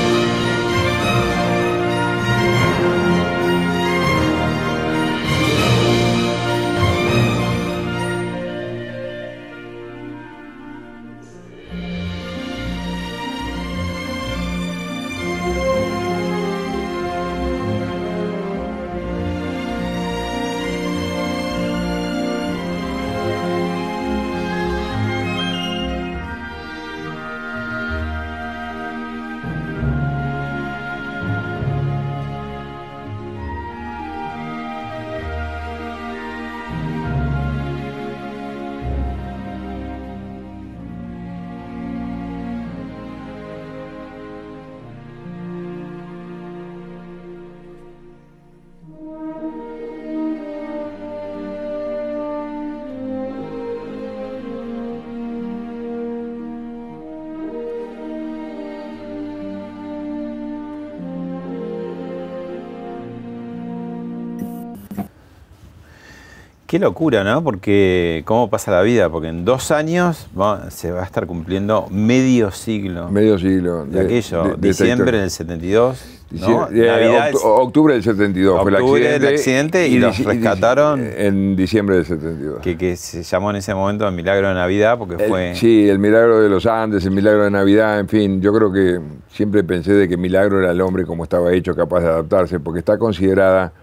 [66.79, 67.43] Qué locura, ¿no?
[67.43, 71.87] Porque cómo pasa la vida, porque en dos años va- se va a estar cumpliendo
[71.91, 73.85] medio siglo Medio siglo.
[73.85, 74.43] de, aquello.
[74.43, 76.69] de- de esta Diciembre del 72, ¿no?
[76.71, 79.25] Eh, Navidad oct- octubre del 72 fue el Octubre accidente.
[79.25, 81.05] del accidente y los dici- rescataron.
[81.17, 82.61] En diciembre del 72.
[82.61, 85.55] que, que se llamó en ese momento el milagro de Navidad porque El- fue...
[85.55, 89.01] sí, el milagro de los Andes, el milagro de Navidad, en fin, yo creo que
[89.33, 92.79] siempre pensé de que milagro era el hombre como estaba hecho, capaz de adaptarse, porque
[92.79, 93.73] está considerada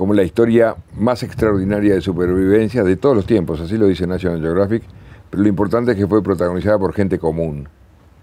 [0.00, 4.40] como la historia más extraordinaria de supervivencia de todos los tiempos, así lo dice National
[4.40, 4.82] Geographic,
[5.28, 7.68] pero lo importante es que fue protagonizada por gente común.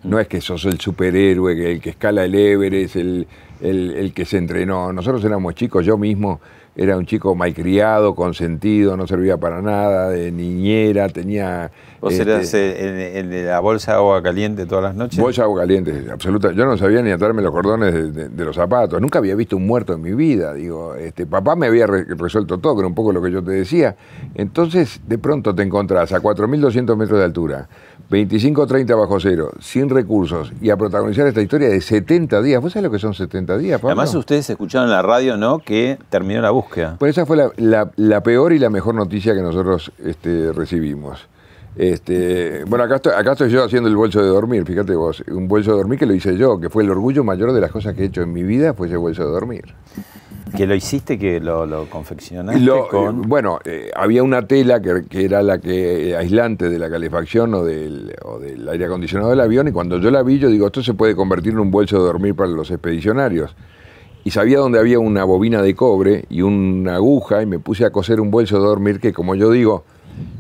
[0.08, 3.28] No es que sos el superhéroe, el que escala el Everest, el,
[3.62, 4.92] el- el que se entrenó.
[4.94, 6.40] Nosotros éramos chicos, yo mismo
[6.80, 11.72] era un chico malcriado, consentido, no servía para nada, de niñera, tenía...
[12.00, 15.20] ¿Vos este, eras eh, el, el de la bolsa de agua caliente todas las noches?
[15.20, 16.52] Bolsa de agua caliente, absoluta.
[16.52, 19.02] Yo no sabía ni atarme los cordones de, de- de los zapatos.
[19.02, 20.54] Nunca había visto un muerto en mi vida.
[20.54, 23.44] Digo, este, papá me había re- resuelto todo, que era un poco lo que yo
[23.44, 23.96] te decía.
[24.36, 27.68] Entonces, de pronto te encontrás a 4.200 metros de altura,
[28.10, 32.62] 25 o 30 bajo cero, sin recursos, y a protagonizar esta historia de 70 días.
[32.62, 33.90] ¿Vos sabés lo que son 70 días, Pablo?
[34.00, 35.60] Además ustedes escucharon en la radio, ¿no?
[35.60, 36.96] Que terminó la búsqueda.
[37.00, 41.28] Pues esa fue la, la- la peor y la mejor noticia que nosotros este, recibimos.
[41.76, 45.48] Este, bueno, acá estoy, acá estoy yo haciendo el bolso de dormir, fíjate vos, un
[45.48, 47.94] bolso de dormir que lo hice yo, que fue el orgullo mayor de las cosas
[47.94, 49.64] que he hecho en mi vida, fue ese bolso de dormir.
[50.56, 53.18] Que lo hiciste, que lo, lo confeccionaste Lo- con...
[53.20, 56.90] eh, bueno, eh, había una tela que, que era la que eh, aislante de la
[56.90, 60.50] calefacción o del, o del aire acondicionado del avión y cuando yo la vi yo
[60.50, 63.56] digo, esto se puede convertir en un bolso de dormir para los expedicionarios.
[64.24, 67.92] Y sabía dónde había una bobina de cobre y una aguja y me puse a
[67.92, 69.86] coser un bolso de dormir que como yo digo,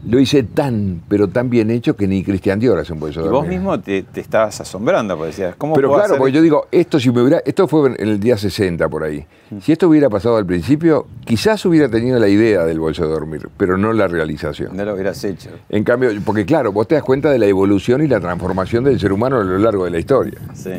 [0.09, 3.27] lo hice tan, pero tan bien hecho que ni Cristian Dior hace un bolso de
[3.27, 6.31] y vos mismo te, te estabas asombrando, porque decías, ¿cómo Pero puedo claro, hacer porque
[6.33, 9.25] yo digo, esto si me hubiera, esto fue en el día 60 por ahí.
[9.61, 13.49] Si esto hubiera pasado al principio, quizás hubiera tenido la idea del bolso de dormir,
[13.57, 14.75] pero no la realización.
[14.75, 15.49] No lo hubieras hecho.
[15.69, 18.99] En cambio, porque claro, vos te das cuenta de la evolución y la transformación del
[18.99, 20.37] ser humano a lo largo de la historia.
[20.53, 20.71] Sí.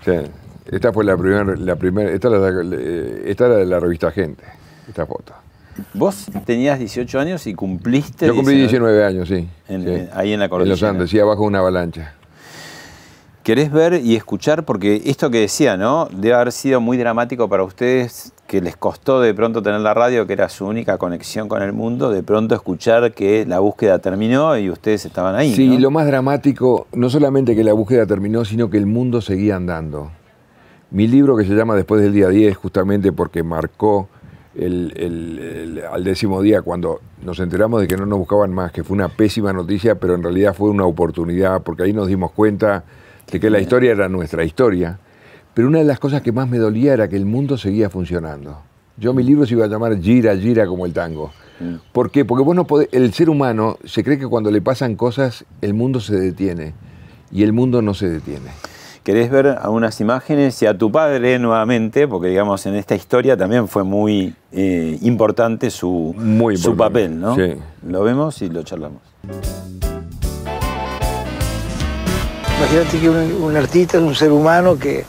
[0.00, 0.22] O sea,
[0.70, 4.42] esta fue la primera, la primera, esta, la- eh, esta era de la revista Gente,
[4.88, 5.32] esta foto.
[5.92, 8.26] Vos tenías 18 años y cumpliste...
[8.26, 9.48] Yo cumplí 19 años, sí.
[9.68, 9.90] En- sí.
[9.90, 10.88] en- ahí en la En los cordillera.
[10.90, 12.14] Andes, sí, abajo de una avalancha.
[13.42, 14.64] ¿Querés ver y escuchar?
[14.64, 16.08] Porque esto que decía, ¿no?
[16.10, 20.26] Debe haber sido muy dramático para ustedes, que les costó de pronto tener la radio,
[20.26, 24.56] que era su única conexión con el mundo, de pronto escuchar que la búsqueda terminó
[24.56, 25.54] y ustedes estaban ahí.
[25.54, 25.78] Sí, ¿no?
[25.78, 30.10] lo más dramático, no solamente que la búsqueda terminó, sino que el mundo seguía andando.
[30.90, 34.08] Mi libro que se llama Después del día 10, justamente porque marcó
[34.56, 38.72] el, el- el- al décimo día cuando nos enteramos de que no nos buscaban más,
[38.72, 42.30] que fue una pésima noticia, pero en realidad fue una oportunidad, porque ahí nos dimos
[42.32, 42.84] cuenta
[43.30, 44.98] de que la historia era nuestra historia.
[45.54, 48.58] Pero una de las cosas que más me dolía era que el mundo seguía funcionando.
[48.96, 51.32] Yo mi libro se iba a llamar Gira, Gira como el tango.
[51.92, 52.24] ¿Por qué?
[52.24, 55.72] Porque vos no podés, el ser humano se cree que cuando le pasan cosas el
[55.74, 56.74] mundo se detiene
[57.30, 58.50] y el mundo no se detiene.
[59.04, 62.08] ¿Querés ver algunas imágenes y a tu padre nuevamente?
[62.08, 67.20] Porque digamos, en esta historia también fue muy eh, importante su, Muy su importante, papel,
[67.20, 67.34] ¿no?
[67.36, 67.54] sí.
[67.86, 69.02] Lo vemos y lo charlamos.
[72.58, 75.04] Imagínate que un, un artista es un ser humano que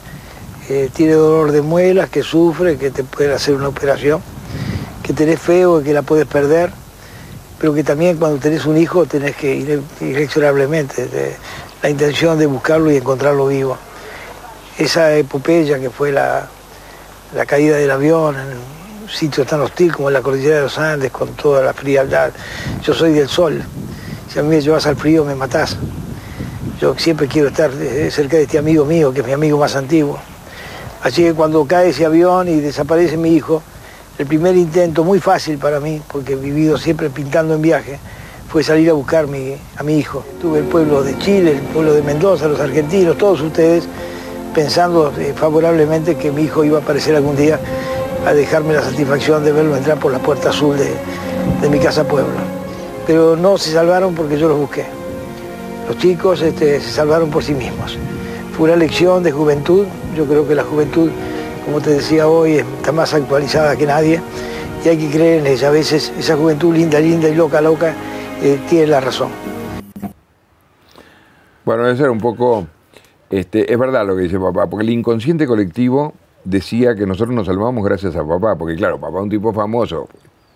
[0.68, 4.20] eh, tiene dolor de muelas, que sufre, que te puede hacer una operación,
[5.02, 6.70] que tenés feo, que la puedes perder,
[7.58, 11.08] pero que también cuando tenés un hijo tenés que ir inexorablemente,
[11.82, 13.78] la intención de buscarlo y encontrarlo vivo.
[14.78, 16.48] Esa epopeya que fue la,
[17.34, 21.10] la caída del avión en un sitio tan hostil como la cordillera de los Andes,
[21.10, 22.32] con toda la frialdad.
[22.82, 23.62] Yo soy del sol,
[24.32, 25.76] si a mí me llevas al frío me matás.
[26.80, 29.76] Yo siempre quiero estar eh, cerca de este amigo mío, que es mi amigo más
[29.76, 30.18] antiguo.
[31.02, 33.62] Así que cuando cae ese avión y desaparece mi hijo,
[34.18, 37.98] el primer intento, muy fácil para mí, porque he vivido siempre pintando en viaje,
[38.56, 39.26] fue salir a buscar
[39.76, 40.24] a mi hijo.
[40.40, 43.86] Tuve el pueblo de Chile, el pueblo de Mendoza, los argentinos, todos ustedes,
[44.54, 47.60] pensando eh, favorablemente que mi hijo iba a aparecer algún día
[48.26, 50.90] a dejarme la satisfacción de verlo entrar por la puerta azul de,
[51.60, 52.32] de mi casa pueblo.
[53.06, 54.86] Pero no se salvaron porque yo los busqué.
[55.86, 57.98] Los chicos este, se salvaron por sí mismos.
[58.56, 59.84] Fue una lección de juventud.
[60.16, 61.10] Yo creo que la juventud,
[61.66, 64.18] como te decía hoy, está más actualizada que nadie
[64.82, 65.68] y hay que creer en ella.
[65.68, 67.94] A veces esa juventud linda, linda y loca, loca,
[68.42, 69.30] eh, tiene la razón.
[71.64, 72.66] Bueno, eso era un poco,
[73.30, 77.46] este, es verdad lo que dice papá, porque el inconsciente colectivo decía que nosotros nos
[77.46, 80.08] salvamos gracias a papá, porque claro, papá es un tipo famoso,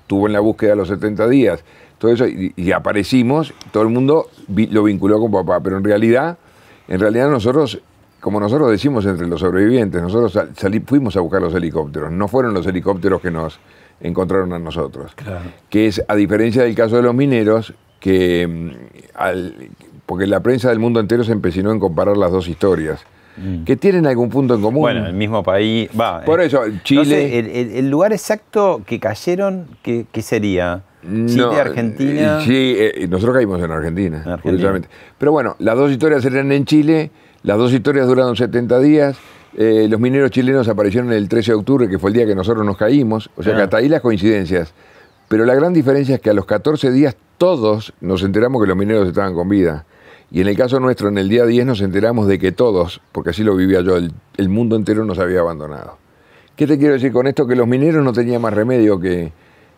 [0.02, 1.64] estuvo en la búsqueda los 70 días,
[1.98, 6.38] todo eso, y, aparecimos, todo el mundo lo vinculó con papá, pero en realidad,
[6.86, 7.80] en realidad nosotros,
[8.20, 12.54] como nosotros decimos entre los sobrevivientes, nosotros sal- fuimos a buscar los helicópteros, no fueron
[12.54, 13.58] los helicópteros que nos
[14.00, 15.12] encontraron a nosotros.
[15.68, 18.70] Que es, a diferencia del caso de los mineros, que mm,
[19.14, 19.54] al-
[20.06, 23.04] porque la prensa del mundo entero se empecinó en comparar las dos historias,
[23.64, 24.82] que tienen algún punto en común.
[24.82, 25.88] Bueno, el mismo país.
[25.98, 30.04] Va, Por eh, eso, no Chile- sé, el, el- el lugar exacto que cayeron, ¿qué,
[30.12, 30.82] qué sería?
[31.02, 32.40] Chile, No, Argentina.
[32.40, 34.82] eh, Sí, eh, nosotros caímos en Argentina, En Argentina.
[35.16, 37.10] Pero bueno, las dos historias eran en Chile,
[37.42, 39.16] las dos historias duraron 70 días.
[39.56, 42.64] Eh, los mineros chilenos aparecieron el 13 de octubre, que fue el día que nosotros
[42.64, 43.30] nos caímos.
[43.36, 43.64] O sea que Ah.
[43.64, 44.72] hasta ahí las coincidencias.
[45.28, 48.76] Pero la gran diferencia es que a los 14 días todos nos enteramos que los
[48.76, 49.84] mineros estaban con vida.
[50.32, 53.30] Y en el caso nuestro, en el día 10 nos enteramos de que todos, porque
[53.30, 55.98] así lo vivía yo, el, el mundo entero nos había abandonado.
[56.54, 57.46] ¿Qué te quiero decir con esto?
[57.46, 59.32] Que los mineros no tenían más remedio que,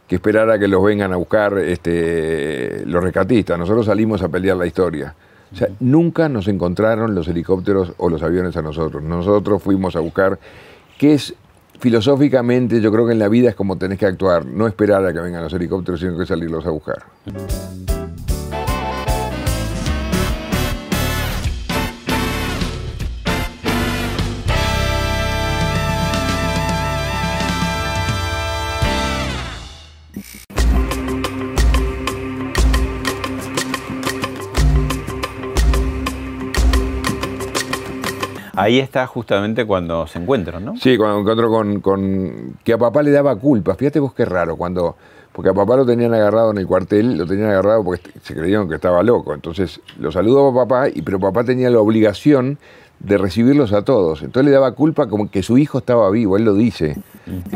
[0.08, 3.58] que esperar a que los vengan a buscar este, los rescatistas.
[3.58, 5.14] Nosotros salimos a pelear la historia.
[5.52, 9.02] O sea, nunca nos encontraron los helicópteros o los aviones a nosotros.
[9.02, 10.38] Nosotros fuimos a buscar,
[10.98, 11.34] que es
[11.78, 15.12] filosóficamente, yo creo que en la vida es como tenés que actuar, no esperar a
[15.12, 17.02] que vengan los helicópteros, sino que salirlos a buscar.
[38.62, 40.76] Ahí está justamente cuando se encuentran, ¿no?
[40.76, 43.74] Sí, cuando con, con- que a papá le daba culpa.
[43.74, 44.96] Fíjate vos qué raro, cuando.
[45.32, 48.68] Porque a papá lo tenían agarrado en el cuartel, lo tenían agarrado porque se creyeron
[48.68, 49.32] que estaba loco.
[49.32, 52.58] Entonces lo saludó a papá, y, pero papá tenía la obligación
[53.00, 54.22] de recibirlos a todos.
[54.22, 56.98] Entonces le daba culpa como que su hijo estaba vivo, él lo dice.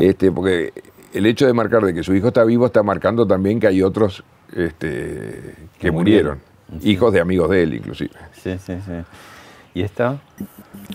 [0.01, 0.73] Este, porque
[1.13, 3.83] el hecho de marcar de que su hijo está vivo está marcando también que hay
[3.83, 6.39] otros este, que murieron.
[6.83, 8.11] Hijos de amigos de él, inclusive.
[8.33, 8.93] Sí, sí, sí.
[9.75, 10.19] ¿Y esta?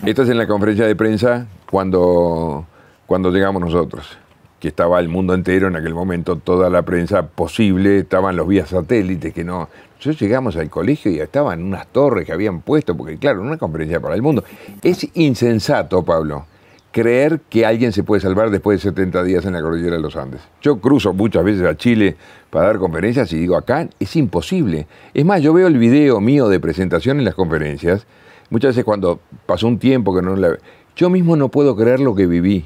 [0.04, 2.66] Esta es en la conferencia de prensa cuando,
[3.06, 4.18] cuando llegamos nosotros,
[4.58, 8.70] que estaba el mundo entero en aquel momento, toda la prensa posible, estaban los vías
[8.70, 9.68] satélites que no.
[9.96, 14.00] Nosotros llegamos al colegio y estaban unas torres que habían puesto, porque claro, una conferencia
[14.00, 14.42] para el mundo.
[14.82, 16.46] Es insensato, Pablo,
[16.90, 20.16] creer que alguien se puede salvar después de 70 días en la cordillera de los
[20.16, 20.40] Andes.
[20.60, 22.16] Yo cruzo muchas veces a Chile
[22.50, 24.88] para dar conferencias y digo, acá es imposible.
[25.14, 28.06] Es más, yo veo el video mío de presentación en las conferencias,
[28.52, 30.56] muchas veces cuando pasó un tiempo que no la...
[30.94, 32.64] Yo mismo no puedo creer lo que viví.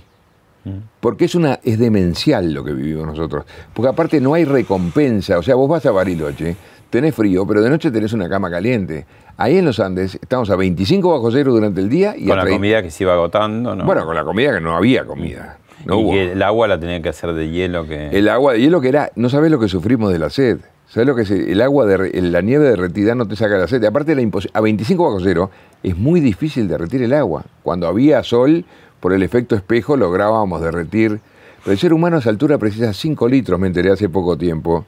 [0.98, 3.44] Porque es una es demencial lo que vivimos nosotros.
[3.72, 5.38] Porque aparte no hay recompensa.
[5.38, 6.56] O sea, vos vas a Bariloche,
[6.90, 9.06] tenés frío, pero de noche tenés una cama caliente.
[9.36, 12.42] Ahí en los Andes estamos a 25 bajo cero durante el día y Con la
[12.42, 13.84] 30 comida que se iba agotando, ¿no?
[13.84, 15.58] Bueno, con la comida que no había comida.
[15.84, 16.10] No y hubo.
[16.10, 18.08] que el agua la tenía que hacer de hielo que...
[18.08, 20.58] El agua de hielo que era, no sabés lo que sufrimos de la sed.
[20.88, 21.30] ¿Sabés lo que es?
[21.30, 23.82] El agua, de, la nieve derretida no te saca la sed.
[23.84, 24.22] Aparte, la
[24.52, 25.50] a 25 bajo cero
[25.82, 27.44] es muy difícil derretir el agua.
[27.62, 28.64] Cuando había sol,
[29.00, 31.20] por el efecto espejo, lográbamos derretir.
[31.64, 34.84] Pero el ser humano a esa altura precisa 5 litros, me enteré hace poco tiempo,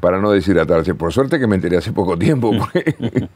[0.00, 0.94] para no deshidratarse.
[0.94, 2.52] Por suerte que me enteré hace poco tiempo.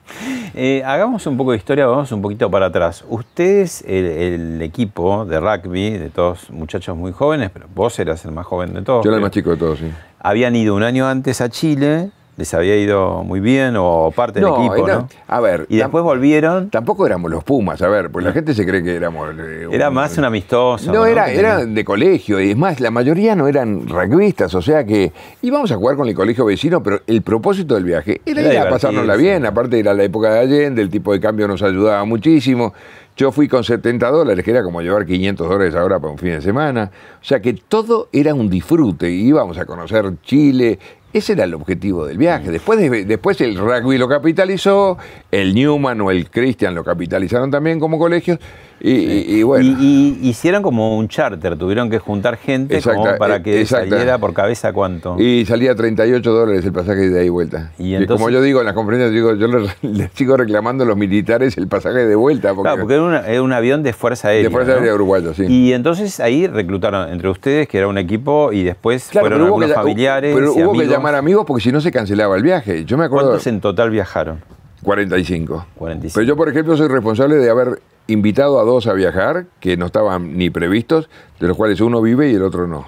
[0.54, 3.06] Eh, hagamos un poco de historia, vamos un poquito para atrás.
[3.08, 8.32] Ustedes, el, el equipo de rugby, de todos muchachos muy jóvenes, pero vos eras el
[8.32, 9.02] más joven de todos.
[9.02, 9.90] Yo era el más chico de todos, sí.
[10.24, 14.48] Habían ido un año antes a Chile, les había ido muy bien, o parte del
[14.48, 15.08] No, equipo, era- ¿no?
[15.28, 16.70] a ver, Y después volvieron.
[16.70, 19.34] Tampoco éramos los Pumas, a ver, porque la gente se cree que éramos...
[19.38, 20.90] eh, Era un- más un amistoso.
[20.92, 24.54] No, era, Que era tenían- de colegio, y es más, la mayoría no eran rugbyistas,
[24.54, 28.20] o sea que íbamos a jugar con el colegio vecino, pero el propósito del viaje
[28.24, 31.20] era, Era ir a pasárnosla bien, aparte era la época de Allende, el tipo de
[31.20, 32.72] cambio nos ayudaba muchísimo.
[33.16, 36.30] Yo fui con 70 dólares, que era como llevar 500 dólares ahora para un fin
[36.30, 36.90] de semana.
[37.20, 40.78] O sea que todo era un disfrute, íbamos a conocer Chile.
[41.12, 42.50] Ese era el objetivo del viaje.
[42.50, 44.96] Después, de- después el rugby lo capitalizó,
[45.30, 48.38] el Newman o el Christian lo capitalizaron también como colegios.
[48.84, 49.64] Y, y- y bueno.
[49.80, 53.88] Y, y hicieron como un charter, tuvieron que juntar gente como para eh, que exacta.
[53.90, 55.16] saliera por cabeza cuánto.
[55.20, 57.70] Y salía 38 dólares el pasaje de ahí y vuelta.
[57.78, 60.86] Y entonces- como yo digo en las conferencias, digo, yo le, le sigo reclamando a
[60.88, 62.54] los militares el pasaje de vuelta.
[62.54, 64.48] Porque, Claro, porque era, una- era un avión de Fuerza Aérea.
[64.48, 64.78] de Fuerza ¿no?
[64.78, 65.44] Aérea Uruguaya, sí.
[65.48, 69.72] Y entonces ahí reclutaron entre ustedes, que era un equipo, y después Claro, fueron algunos
[69.74, 70.34] familiares.
[70.34, 70.94] pero y hubo que amigos.
[71.02, 72.84] Llamar amigos porque si no se cancelaba el viaje.
[72.84, 73.28] Yo me acuerdo.
[73.28, 74.40] ¿Cuántos en total viajaron?
[74.82, 75.66] 45.
[75.76, 76.14] 45.
[76.14, 79.86] Pero yo, por ejemplo, soy responsable de haber invitado a dos a viajar que no
[79.86, 82.86] estaban ni previstos, de los cuales uno vive y el otro no.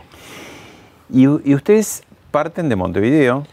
[1.10, 3.46] Y, y ustedes parten de Montevideo,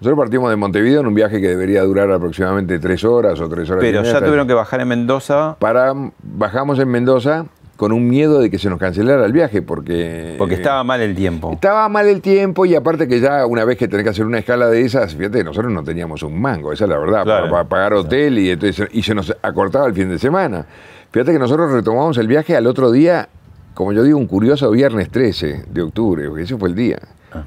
[0.00, 3.70] Nosotros partimos de Montevideo en un viaje que debería durar aproximadamente tres horas o tres
[3.70, 7.92] horas y pero media, ya tuvieron que bajar en Mendoza para bajamos en Mendoza con
[7.92, 11.52] un miedo de que se nos cancelara el viaje porque porque estaba mal el tiempo.
[11.52, 14.38] estaba mal el tiempo y aparte que ya una vez que tenés que hacer una
[14.38, 17.50] escala de esas, fíjate, nosotros no teníamos un mango, esa es la verdad, Claro.
[17.50, 20.64] para, para pagar hotel y, entonces, y se nos acortaba el fin de semana.
[21.12, 23.28] Fíjate que nosotros retomamos el viaje al otro día,
[23.74, 26.98] como yo digo, un curioso viernes 13 de octubre, porque ese fue el día.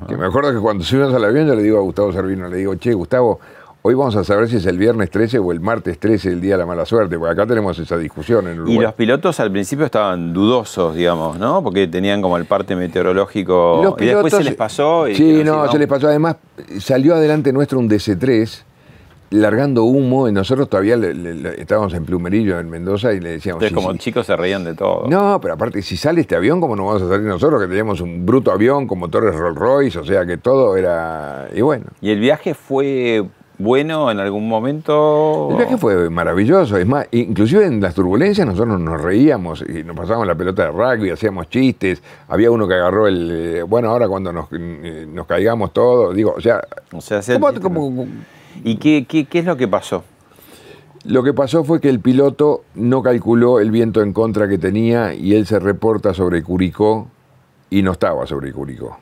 [0.07, 2.57] Que me acuerdo que cuando subimos al avión yo le digo a Gustavo Servino, le
[2.57, 3.39] digo, che, Gustavo,
[3.81, 6.53] hoy vamos a saber si es el viernes 13 o el martes 13 el día
[6.53, 8.77] de la mala suerte, porque acá tenemos esa discusión en Uruguay.
[8.77, 11.63] Y los pilotos al principio estaban dudosos, digamos, ¿no?
[11.63, 13.81] Porque tenían como el parte meteorológico.
[13.83, 15.07] Los y después se les pasó.
[15.07, 16.07] Y sí, no, se les pasó.
[16.07, 16.35] Además,
[16.79, 18.63] salió adelante nuestro un DC-3
[19.31, 23.29] largando humo y nosotros todavía le- le- le- estábamos en Plumerillo, en Mendoza, y le
[23.33, 23.61] decíamos...
[23.61, 23.99] Entonces, sí, como sí.
[23.99, 25.07] chicos se reían de todo.
[25.07, 27.61] No, pero aparte, si sale este avión, ¿cómo no vamos a salir nosotros?
[27.61, 31.47] Que teníamos un bruto avión con motores Rolls Royce, o sea que todo era...
[31.53, 33.23] Y bueno, Y el viaje fue
[33.59, 35.49] bueno en algún momento?
[35.51, 39.95] El viaje fue maravilloso, es más, inclusive en las turbulencias nosotros nos reíamos y nos
[39.95, 44.07] pasábamos la pelota de rugby, hacíamos chistes, había uno que agarró el, eh, bueno, ahora
[44.07, 47.21] cuando nos, eh, nos caigamos todos, digo, o sea, O sea,
[47.61, 48.07] ¿cómo-
[48.63, 50.03] ¿Y qué, qué, qué es lo que pasó?
[51.05, 55.13] Lo que pasó fue que el piloto no calculó el viento en contra que tenía
[55.13, 57.07] y él se reporta sobre Curicó
[57.69, 58.97] y no estaba sobre Curicó.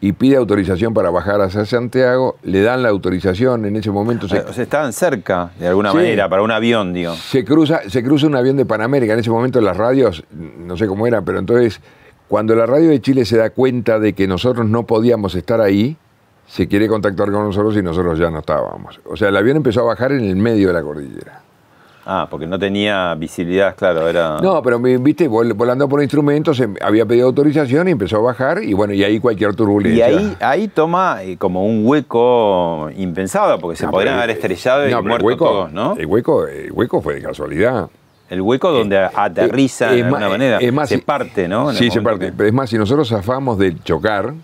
[0.00, 4.40] Y pide autorización para bajar hacia Santiago, le dan la autorización, en ese momento se,
[4.40, 5.96] O sea, estaban cerca, de alguna Sí.
[5.96, 7.14] manera, para un avión, digo.
[7.14, 9.14] se cruza, se cruza un avión de Panamérica.
[9.14, 11.80] En ese momento las radios, no sé cómo eran, pero entonces
[12.28, 15.96] cuando la radio de Chile se da cuenta de que nosotros no podíamos estar ahí,
[16.46, 19.00] se quiere contactar con nosotros y nosotros ya no estábamos.
[19.06, 21.40] O sea, el avión empezó a bajar en el medio de la cordillera.
[22.06, 24.38] Ah, porque no tenía visibilidad, claro, era...
[24.42, 28.62] No, pero viste, vol- volando por instrumentos, em- había pedido autorización y empezó a bajar
[28.62, 30.06] y bueno, y ahí cualquier Y turbulencia.
[30.06, 34.90] ahí, ahí toma eh, como un hueco impensado, porque se No, podrían haber estrellado y
[34.92, 35.96] no, muerto hueco, todos, ¿no?
[35.96, 37.88] El hueco, el hueco fue de casualidad.
[38.28, 40.58] El hueco donde aterriza Eh, de es alguna más- manera.
[40.58, 41.70] es más, se parte, ¿no?
[41.70, 42.26] En Sí, se parte.
[42.26, 44.34] que- Pero es más, si nosotros zafamos de chocar,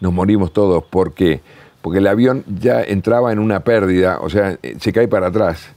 [0.00, 0.84] nos morimos todos.
[0.84, 1.40] ¿Por qué?
[1.80, 5.72] Porque el avión ya entraba en una pérdida, o sea, eh, se cae para atrás.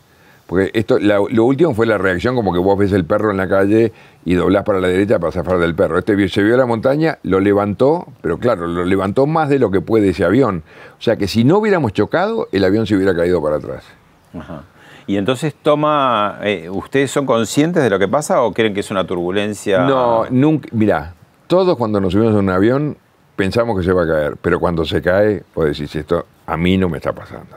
[0.49, 3.37] Porque esto, la- lo último fue la reacción, como que vos ves el perro en
[3.37, 3.93] la calle
[4.25, 5.99] y doblás para la derecha para zafar del perro.
[5.99, 9.79] Este se vio la montaña, lo levantó, pero claro, lo levantó más de lo que
[9.79, 10.63] puede ese avión.
[10.97, 13.83] O sea que si no hubiéramos chocado, el avión se hubiera caído para atrás.
[14.35, 14.63] Ajá.
[15.05, 18.89] Y entonces toma, eh, ¿ustedes son conscientes de lo que pasa o creen que es
[18.89, 19.81] una turbulencia?
[19.81, 20.67] No, nunca.
[20.71, 21.13] Mirá,
[21.45, 22.97] todos cuando nos subimos a un avión
[23.35, 26.75] pensamos que se va a caer, pero cuando se cae, vos decís, esto a mí
[26.75, 27.55] no me está pasando.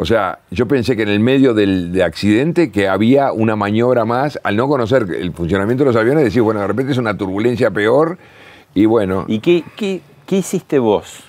[0.00, 4.04] O sea, yo pensé que en el medio del de accidente que había una maniobra
[4.04, 7.16] más, al no conocer el funcionamiento de los aviones, decís, bueno, de repente es una
[7.16, 8.16] turbulencia peor
[8.74, 9.24] y bueno.
[9.26, 11.24] ¿Y qué, qué, qué hiciste vos?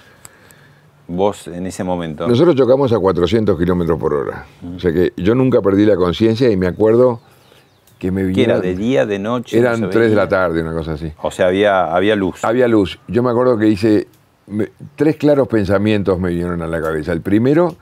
[1.07, 2.28] Vos en ese momento.
[2.28, 4.45] Nosotros chocamos a 400 kilómetros por hora.
[4.76, 7.20] O sea que yo nunca perdí la conciencia y me acuerdo
[7.97, 8.57] que me ¿Qué vinieron.
[8.57, 8.61] era?
[8.67, 9.57] ¿De día, de noche?
[9.59, 11.11] No Eran se 3 de la tarde, una cosa así.
[11.24, 12.45] O sea, había, había luz.
[12.45, 12.99] Había luz.
[13.07, 14.07] Yo me acuerdo que hice
[14.45, 17.11] me- tres claros pensamientos me vinieron a la cabeza.
[17.11, 17.76] El primero,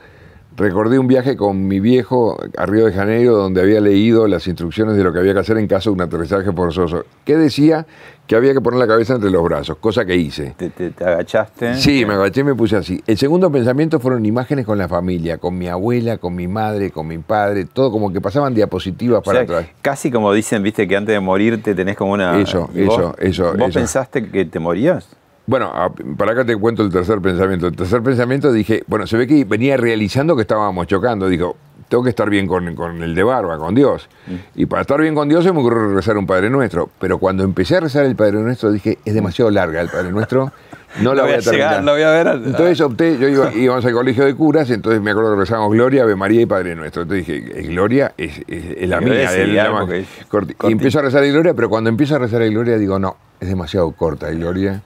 [0.57, 4.95] recordé un viaje con mi viejo a Río de Janeiro donde había leído las instrucciones
[4.97, 7.05] de lo que había que hacer en caso de un aterrizaje forzoso.
[7.23, 7.85] Que decía
[8.25, 10.53] que había que poner la cabeza entre los brazos, cosa que hice.
[10.57, 11.75] Te, te- te agachaste.
[11.75, 13.01] Sí, me agaché y me puse así.
[13.07, 17.07] El segundo pensamiento fueron imágenes con la familia, con mi abuela, con mi madre, con
[17.07, 19.71] mi padre, todo como que pasaban diapositivas O para sea, atrás.
[19.81, 22.37] casi como dicen, viste, que antes de morirte tenés como una...
[22.41, 23.79] Eso, ¿Y vos- eso, eso, ¿Vos eso.
[23.79, 25.07] pensaste que te morías?
[25.47, 25.71] Bueno,
[26.17, 27.67] para acá te cuento el tercer pensamiento.
[27.67, 31.29] El tercer pensamiento dije, bueno, se ve que venía realizando que estábamos chocando.
[31.29, 31.55] Digo,
[31.87, 34.09] tengo que estar bien con, con el de barba, con Dios.
[34.27, 34.33] Mm.
[34.55, 36.89] Y para estar bien con Dios se me ocurrió rezar un Padre Nuestro.
[36.99, 40.51] Pero cuando empecé a rezar el Padre Nuestro dije, es demasiado larga el Padre Nuestro,
[41.01, 41.69] no la voy a terminar.
[41.69, 42.27] llegar, no voy a ver.
[42.27, 46.03] Entonces opté, yo iba, íbamos al colegio de curas, entonces me acuerdo que rezamos Gloria,
[46.03, 47.03] Ave María y Padre Nuestro.
[47.03, 49.85] Entonces dije, "Eh, Gloria es, es- es la mía, es la más
[50.29, 52.99] corti- Y empiezo a rezar el Gloria, pero cuando empiezo a rezar el Gloria digo,
[52.99, 54.81] no, es demasiado corta el Gloria.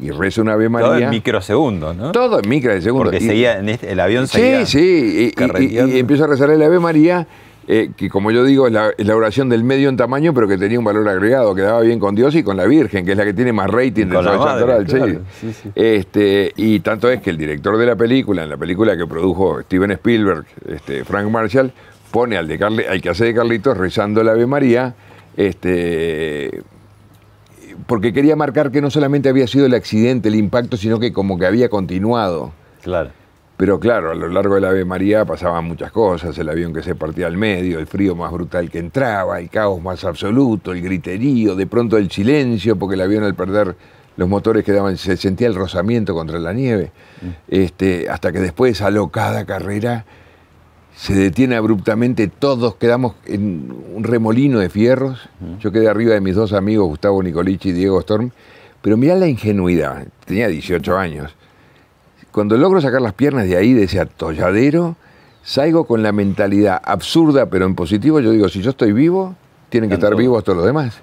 [0.00, 0.88] Y rezo una Ave María.
[0.88, 2.12] Todo en microsegundos, ¿no?
[2.12, 3.04] Todo en segundo.
[3.10, 4.66] Porque Y- seguía, en este- el avión Sí, seguía.
[4.66, 5.32] sí.
[5.36, 7.26] Y, y- y empiezo a rezar el Ave María,
[7.68, 10.46] eh, que como yo digo, es la, es la oración del medio en tamaño, pero
[10.48, 13.12] que tenía un valor agregado, que daba bien con Dios y con la Virgen, que
[13.12, 14.94] es la que tiene más rating del Santoral, sí.
[14.96, 15.70] claro, sí, sí.
[15.74, 19.62] Este, y tanto es que el director de la película, en la película que produjo
[19.62, 21.72] Steven Spielberg, este, Frank Marshall,
[22.10, 24.94] pone al, de Carli- al que hace de Carlitos rezando el Ave María,
[25.36, 26.62] este,
[27.86, 31.38] porque quería marcar que no solamente había sido el accidente, el impacto, sino que como
[31.38, 32.52] que había continuado.
[32.82, 33.10] Claro.
[33.56, 36.96] Pero claro, a lo largo del Ave María pasaban muchas cosas, el avión que se
[36.96, 41.54] partía al medio, el frío más brutal que entraba, el caos más absoluto, el griterío,
[41.54, 43.76] de pronto el silencio, porque el avión al perder
[44.16, 46.90] los motores quedaban, se sentía el rozamiento contra la nieve,
[47.48, 50.04] este, hasta que después de esa locada carrera
[50.96, 55.28] se detiene abruptamente, todos quedamos en un remolino de fierros,
[55.60, 58.30] yo quedé arriba de mis dos amigos, Gustavo Nicolichi y Diego Storm,
[58.80, 61.34] pero mirá la ingenuidad, tenía 18 años,
[62.34, 64.96] cuando logro sacar las piernas de ahí, de ese atolladero,
[65.44, 68.18] salgo con la mentalidad absurda, pero en positivo.
[68.18, 69.36] Yo digo, si yo estoy vivo,
[69.68, 71.00] tienen que estar vivos todos los demás.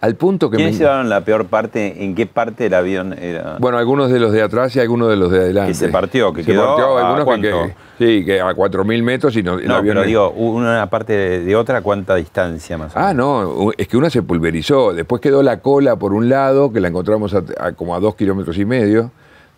[0.00, 0.62] Al punto que me...
[0.64, 2.04] ¿Quiénes llevaron la peor parte?
[2.04, 3.56] ¿En qué parte del avión era?
[3.58, 5.72] Bueno, algunos de los de atrás y algunos de los de adelante.
[5.72, 9.02] Que se partió, que se quedó partió, a algunos que- que, sí, que a 4.000
[9.02, 12.78] metros y no, el no, avión pero digo, una parte de, de otra, ¿cuánta distancia
[12.78, 13.16] más o Ah, menos?
[13.56, 14.92] no, es que una se pulverizó.
[14.94, 18.14] Después quedó la cola por un lado, que la encontramos a, a como a dos
[18.14, 19.10] kilómetros y medio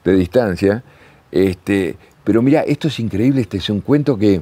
[0.05, 0.83] de distancia.
[1.31, 4.41] Este, pero mira, esto es increíble, este es un cuento que,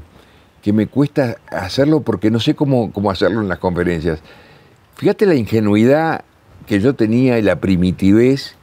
[0.62, 4.20] que me cuesta hacerlo porque no sé cómo, cómo hacerlo en las conferencias.
[4.99, 6.24] Fíjate la ingenuidad
[6.66, 8.57] que yo tenía y la primitivez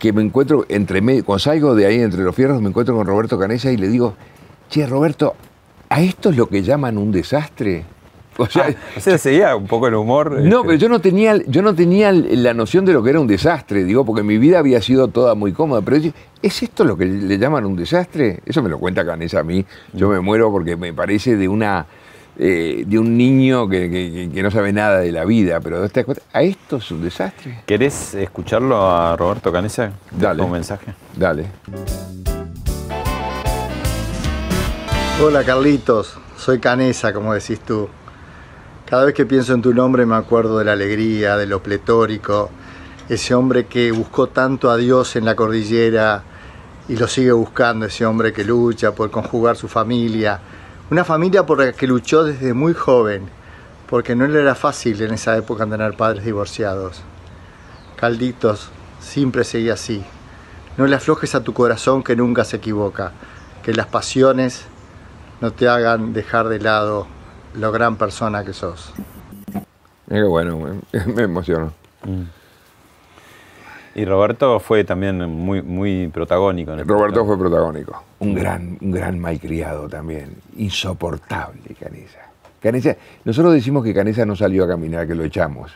[0.00, 3.06] que me encuentro entre medio, cuando salgo de ahí entre los fierros, me encuentro con
[3.06, 4.14] Roberto Canesa y le digo,
[4.68, 5.36] che, Roberto,
[5.88, 7.84] ¿a esto es lo que llaman un desastre?
[8.38, 10.30] O sea, Ah, o sea, seguía un poco el humor.
[10.40, 13.20] no, este, pero yo no tenía, yo no tenía la noción de lo que era
[13.20, 15.82] un desastre, digo, porque mi vida había sido toda muy cómoda.
[15.82, 18.40] Pero yo, ¿es esto lo que le llaman un desastre?
[18.46, 19.66] Eso me lo cuenta Canesa a mí.
[19.92, 21.84] Yo me muero porque me parece de una
[22.42, 23.90] eh, de un niño que,
[24.32, 25.60] que- no sabe nada de la vida.
[25.60, 27.60] Pero te das cuenta, ¿a esto es un desastre?
[27.66, 29.92] ¿Querés escucharlo a Roberto Canesa?
[30.10, 30.42] Dale.
[30.42, 30.94] Un mensaje.
[31.14, 31.44] Dale.
[35.22, 37.88] Hola Carlitos, soy Canesa, como decís tú.
[38.86, 42.48] Cada vez que pienso en tu nombre me acuerdo de la alegría, de lo pletórico,
[43.08, 46.22] ese hombre que buscó tanto a Dios en la cordillera
[46.88, 50.40] y lo sigue buscando, ese hombre que lucha por conjugar su familia,
[50.90, 53.28] una familia por la que luchó desde muy joven,
[53.88, 57.02] porque no le era fácil en esa época tener padres divorciados.
[57.96, 60.04] Calditos, siempre seguí así.
[60.76, 63.12] No le aflojes a tu corazón que nunca se equivoca,
[63.62, 64.64] que las pasiones
[65.40, 67.06] no te hagan dejar de lado
[67.54, 68.92] lo gran persona que sos.
[70.06, 71.72] Mira bueno, me, me emociono.
[73.94, 76.72] Y Roberto fue también muy, muy protagónico.
[76.72, 77.26] En el Roberto programa.
[77.26, 78.02] fue protagónico.
[78.20, 80.36] Un gran, un gran malcriado también.
[80.56, 82.20] Insoportable, Canesa.
[82.60, 82.96] Canesa.
[83.24, 85.72] Nosotros decimos que Canesa no salió a caminar, que lo echamos.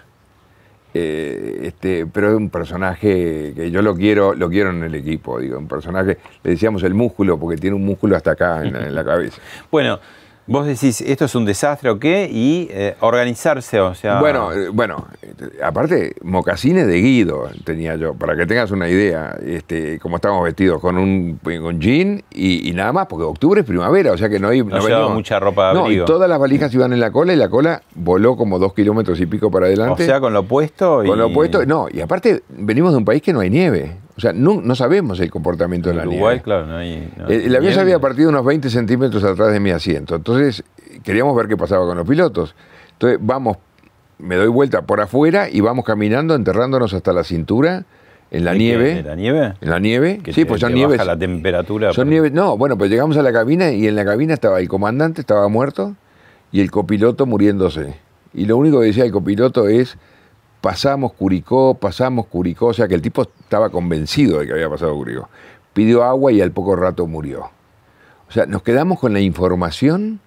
[0.96, 5.40] Eh, este, pero es un personaje que yo lo quiero, lo quiero en el equipo,
[5.40, 9.04] digo, un personaje, le decíamos el músculo, porque tiene un músculo hasta acá en la
[9.04, 9.40] cabeza.
[9.72, 9.98] Bueno,
[10.46, 14.20] vos decís, esto es un desastre o qué, y eh, organizarse, o sea.
[14.20, 15.06] Bueno, eh, bueno,
[15.62, 20.80] aparte, mocasines de Guido tenía yo, para que tengas una idea, este, como estábamos vestidos
[20.80, 24.38] con un con jean y, y nada más, porque octubre es primavera, o sea que
[24.38, 24.62] no hay...
[24.62, 27.36] No llevaba mucha ropa de No, y todas las valijas iban en la cola y
[27.36, 30.04] la cola voló como dos kilómetros y pico para o adelante.
[30.06, 31.04] sea, con lo opuesto.
[31.04, 33.96] y- con lo opuesto, no, y aparte venimos de un país que no hay nieve,
[34.16, 36.42] o sea, no, no sabemos el comportamiento de En la Uruguay, nieve.
[36.42, 37.12] claro, no hay.
[37.16, 40.14] no El, avión se había partido unos 20 centímetros atrás de mi asiento.
[40.14, 40.62] Entonces,
[41.02, 42.54] queríamos ver qué pasaba con los pilotos.
[42.92, 43.56] Entonces, vamos,
[44.18, 47.84] me doy vuelta por afuera y vamos caminando, enterrándonos hasta la cintura
[48.30, 48.94] en la nieve.
[48.96, 49.54] ¿De la nieve?
[49.60, 50.20] En la nieve.
[50.22, 50.98] Que sí, te- pues son nieves.
[50.98, 51.92] baja la temperatura.
[51.92, 52.32] Son por- nieves.
[52.32, 55.48] No, bueno, pues llegamos a la cabina y en la cabina estaba el comandante, estaba
[55.48, 55.96] muerto,
[56.52, 57.96] y el copiloto muriéndose.
[58.32, 59.96] Y lo único que decía el copiloto es,
[60.64, 64.94] pasamos Curicó, pasamos Curicó, o sea que el tipo estaba convencido de que había pasado
[64.94, 65.28] Curicó.
[65.74, 67.50] Pidió agua y al poco rato murió.
[68.26, 70.20] O sea, nos quedamos con la información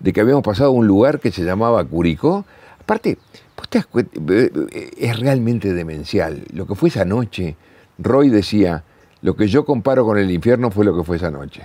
[0.00, 2.44] de que habíamos pasado a un lugar que se llamaba Curicó.
[2.80, 3.18] Aparte,
[3.56, 6.42] vos te eh, eh, es realmente demencial.
[6.52, 7.54] Lo que fue esa noche,
[7.98, 8.82] Roy decía,
[9.22, 11.62] lo que yo comparo con el infierno fue lo que fue esa noche.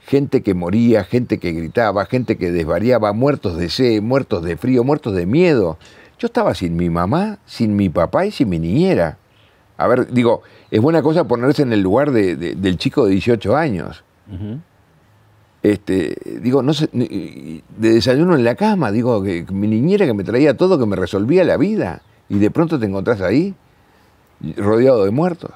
[0.00, 4.82] Gente que moría, gente que gritaba, gente que desvariaba, muertos de sed, muertos de frío,
[4.82, 5.76] muertos de miedo.
[6.18, 9.18] Yo estaba sin mi mamá, sin mi papá y sin mi niñera.
[9.76, 13.12] A ver, digo, es buena cosa ponerse en el lugar de- de- del chico de
[13.12, 14.04] 18 años.
[15.62, 20.22] Este, digo, no sé, de desayuno en la cama, digo, que mi niñera que me
[20.22, 23.54] traía todo, que me resolvía la vida, y de pronto te encontrás ahí,
[24.56, 25.50] rodeado de muertos.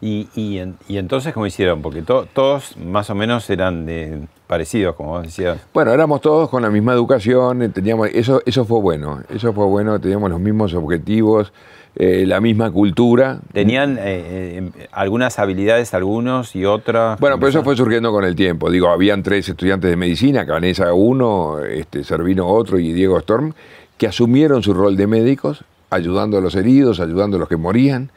[0.00, 1.82] Y, y, en- y entonces, ¿cómo hicieron?
[1.82, 5.58] Porque to- todos más o menos eran de, parecidos, como vos decías.
[5.74, 9.64] Bueno, éramos todos con la misma educación, eh, teníamos, eso, eso fue bueno, eso fue
[9.66, 11.52] bueno, teníamos los mismos objetivos,
[11.96, 13.40] eh, la misma cultura.
[13.52, 17.18] Tenían eh, eh, algunas habilidades, algunos y otras.
[17.18, 18.70] Bueno, pero eso fue surgiendo con el tiempo.
[18.70, 23.52] Digo, habían tres estudiantes de medicina, Canesa uno, este, Servino otro y Diego Storm,
[23.96, 28.10] que asumieron su rol de médicos, ayudando a los heridos, ayudando a los que morían.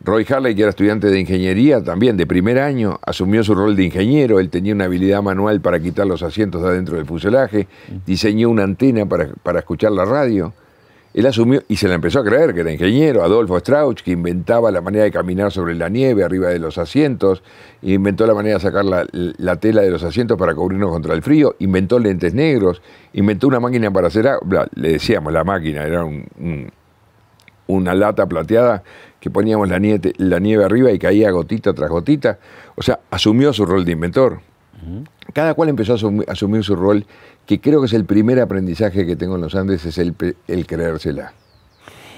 [0.00, 3.84] Roy Harley, que era estudiante de ingeniería también de primer año, asumió su rol de
[3.84, 4.38] ingeniero.
[4.38, 7.66] Él tenía una habilidad manual para quitar los asientos de adentro del fuselaje,
[8.04, 10.52] diseñó una antena para, para escuchar la radio.
[11.14, 13.24] Él asumió y se la empezó a creer que era ingeniero.
[13.24, 17.42] Adolfo Strauch, que inventaba la manera de caminar sobre la nieve arriba de los asientos,
[17.80, 21.22] inventó la manera de sacar la, la tela de los asientos para cubrirnos contra el
[21.22, 22.82] frío, inventó lentes negros,
[23.14, 24.68] inventó una máquina para hacer agua.
[24.74, 26.70] Le decíamos la máquina, era un- un-
[27.68, 28.84] una lata plateada
[29.26, 32.38] que poníamos la nieve, la nieve arriba y caía gotita tras gotita.
[32.76, 34.38] O sea, asumió su rol de inventor.
[35.32, 37.04] Cada cual empezó a asumir, su rol,
[37.44, 40.14] que creo que es el primer aprendizaje que tengo en los Andes, es el,
[40.46, 41.32] el creérsela.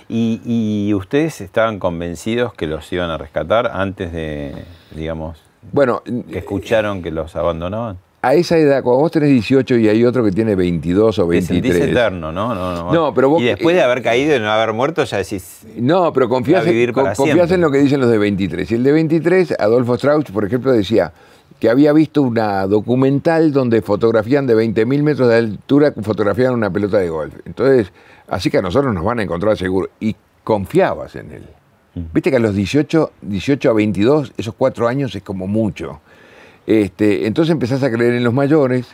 [0.06, 4.54] Y, y ustedes estaban convencidos que los iban a rescatar antes de,
[4.94, 5.42] digamos,
[5.72, 7.96] Bueno, que escucharon que los abandonaban.
[8.20, 11.40] A esa edad, cuando vos tenés 18 y hay otro que tiene 22 o Te
[11.40, 11.90] sentís 23.
[11.90, 12.54] eterno, ¿no?
[12.54, 15.18] No, no, No, pero vos- Y después de haber caído y no haber muerto, ya
[15.18, 15.60] decís.
[15.76, 18.10] No, pero confías, Va a vivir en, para co- confías en lo que dicen los
[18.10, 18.70] de 23.
[18.72, 21.12] Y el de 23, Adolfo Strauch, por ejemplo, decía
[21.60, 26.98] que había visto una documental donde fotografían de 20.000 metros de altura, fotografían una pelota
[26.98, 27.34] de golf.
[27.44, 27.92] Entonces,
[28.28, 29.88] así que a nosotros nos van a encontrar seguro.
[30.00, 30.14] Y
[30.44, 31.42] confiabas en él.
[32.12, 36.00] Viste que a los 18, 18 a 22, esos cuatro años es como mucho.
[36.70, 38.86] Este, entonces empezás a creer en los mayores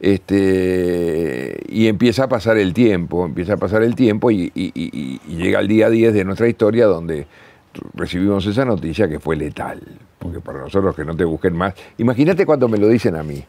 [0.00, 5.20] este, y empieza a pasar el tiempo, empieza a pasar el tiempo y, y- y-
[5.28, 7.26] y llega el día 10 de nuestra historia donde
[7.94, 9.80] recibimos esa noticia que fue letal.
[10.18, 11.74] Porque para nosotros que no te busquen más.
[11.98, 13.44] Imagínate cuando me lo dicen a mí,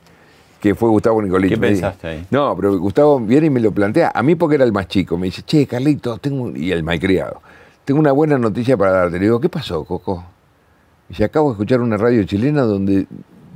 [0.59, 1.53] que fue Gustavo Nicolini.
[1.55, 2.25] ¿Qué pensaste ahí?
[2.32, 4.11] No, pero Gustavo viene y me lo plantea.
[4.13, 5.17] A mí porque era el más chico.
[5.17, 7.41] Me dice, che, Carlito, tengo un-", y el malcriado.
[7.86, 9.17] Tengo una buena noticia para darte.
[9.19, 10.23] Le digo, ¿qué pasó, Coco?
[11.07, 13.07] Y dice, acabo de escuchar una radio chilena donde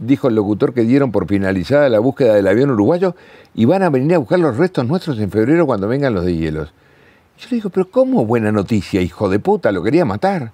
[0.05, 3.15] dijo el locutor que dieron por finalizada la búsqueda del avión uruguayo
[3.53, 6.35] y van a venir a buscar los restos nuestros en febrero cuando vengan los de
[6.35, 6.73] hielos.
[7.37, 9.71] Yo le digo, pero ¿cómo buena noticia, hijo de puta?
[9.71, 10.51] Lo quería matar.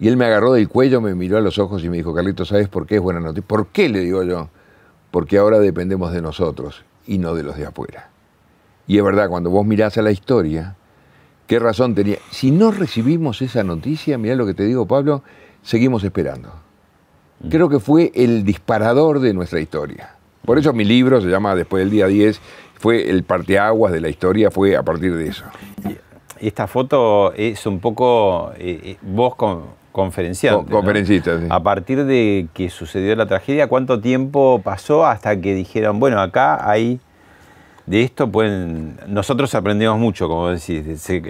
[0.00, 2.44] Y él me agarró del cuello, me miró a los ojos y me dijo, Carlito,
[2.44, 3.46] ¿sabes por qué es buena noticia?
[3.46, 3.88] ¿Por qué?
[3.88, 4.48] Le digo yo.
[5.10, 8.10] Porque ahora dependemos de nosotros y no de los de afuera.
[8.86, 10.76] Y es verdad, cuando vos mirás a la historia,
[11.46, 12.18] ¿qué razón tenía?
[12.30, 15.22] Si no recibimos esa noticia, mirá lo que te digo, Pablo,
[15.62, 16.67] seguimos esperando.
[17.50, 20.10] Creo que fue el disparador de nuestra historia.
[20.44, 22.40] Por eso mi libro se llama Después del día 10,
[22.78, 25.44] fue el parteaguas de la historia, fue a partir de eso.
[26.40, 29.62] Esta foto es un poco eh, eh, vos con,
[29.92, 30.64] conferenciante.
[30.70, 31.46] Co- conferencista, sí.
[31.50, 36.68] A partir de que sucedió la tragedia, ¿cuánto tiempo pasó hasta que dijeron, bueno, acá
[36.68, 37.00] hay
[37.88, 38.96] de esto pueden.
[39.08, 41.00] Nosotros aprendimos mucho, como decís.
[41.00, 41.22] Se,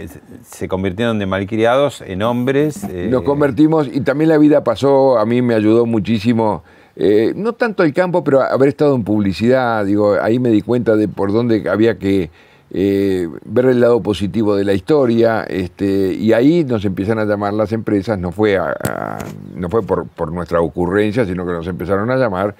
[0.42, 2.84] se convirtieron de malcriados en hombres.
[2.84, 6.64] eh, Nos convertimos y también la vida pasó, a mí me ayudó muchísimo,
[6.96, 10.96] eh, no tanto el campo, pero haber estado en publicidad, digo, ahí me di cuenta
[10.96, 12.30] de por dónde había que
[12.70, 17.54] eh, ver el lado positivo de la historia, este, y ahí nos empiezan a llamar
[17.54, 19.16] las empresas, no fue, a-
[19.54, 22.54] no fue por, por nuestra ocurrencia, sino que nos empezaron a llamar.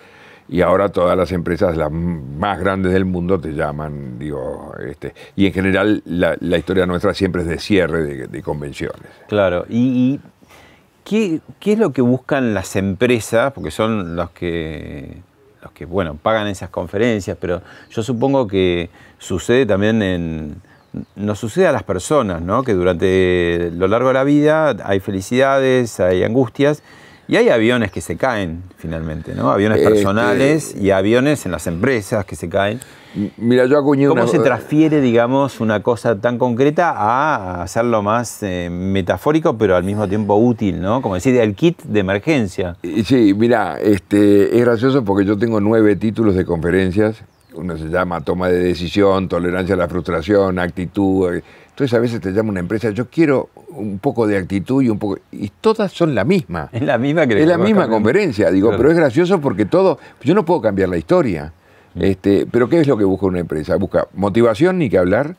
[0.49, 5.47] Y ahora todas las empresas, las más grandes del mundo, te llaman, digo, este, y
[5.47, 9.11] en general la, historia nuestra siempre es de cierre de- convenciones.
[9.29, 9.67] Claro.
[9.69, 9.79] ¿Y,
[10.15, 10.21] y
[11.05, 13.53] qué, qué es lo que buscan las empresas?
[13.53, 15.19] Porque son los que,
[15.63, 18.89] los que, bueno, pagan esas conferencias, pero yo supongo que
[19.19, 20.69] sucede también en...
[21.15, 22.63] Nos sucede a las personas, ¿no?
[22.63, 26.83] Que durante lo largo de la vida hay felicidades, hay angustias
[27.29, 29.51] y hay aviones que se caen finalmente, ¿no?
[29.51, 32.81] Aviones Este- personales y aviones en las empresas que se caen.
[33.37, 34.31] Mira, yo acuñé ¿Cómo una...
[34.31, 40.07] se transfiere, digamos, una cosa tan concreta a hacerlo más eh, metafórico, pero al mismo
[40.09, 41.01] tiempo útil, ¿no?
[41.03, 42.76] Como decir, el kit de emergencia.
[43.05, 47.22] Sí, mira, este, es gracioso porque yo tengo nueve títulos de conferencias.
[47.55, 51.41] Uno se llama toma de decisión, tolerancia a la frustración, actitud.
[51.79, 54.99] Entonces a veces te llama una empresa, yo quiero un poco de actitud y un
[54.99, 55.20] poco...
[55.31, 56.68] Y todas son la misma.
[56.72, 58.79] Es la misma que Es la misma conferencia, digo, Claro.
[58.79, 60.01] pero es gracioso porque todo...
[60.24, 61.53] Yo no puedo cambiar la historia.
[61.95, 63.76] Este, pero ¿qué es lo que busca una empresa?
[63.76, 65.37] Busca motivación, ni que hablar.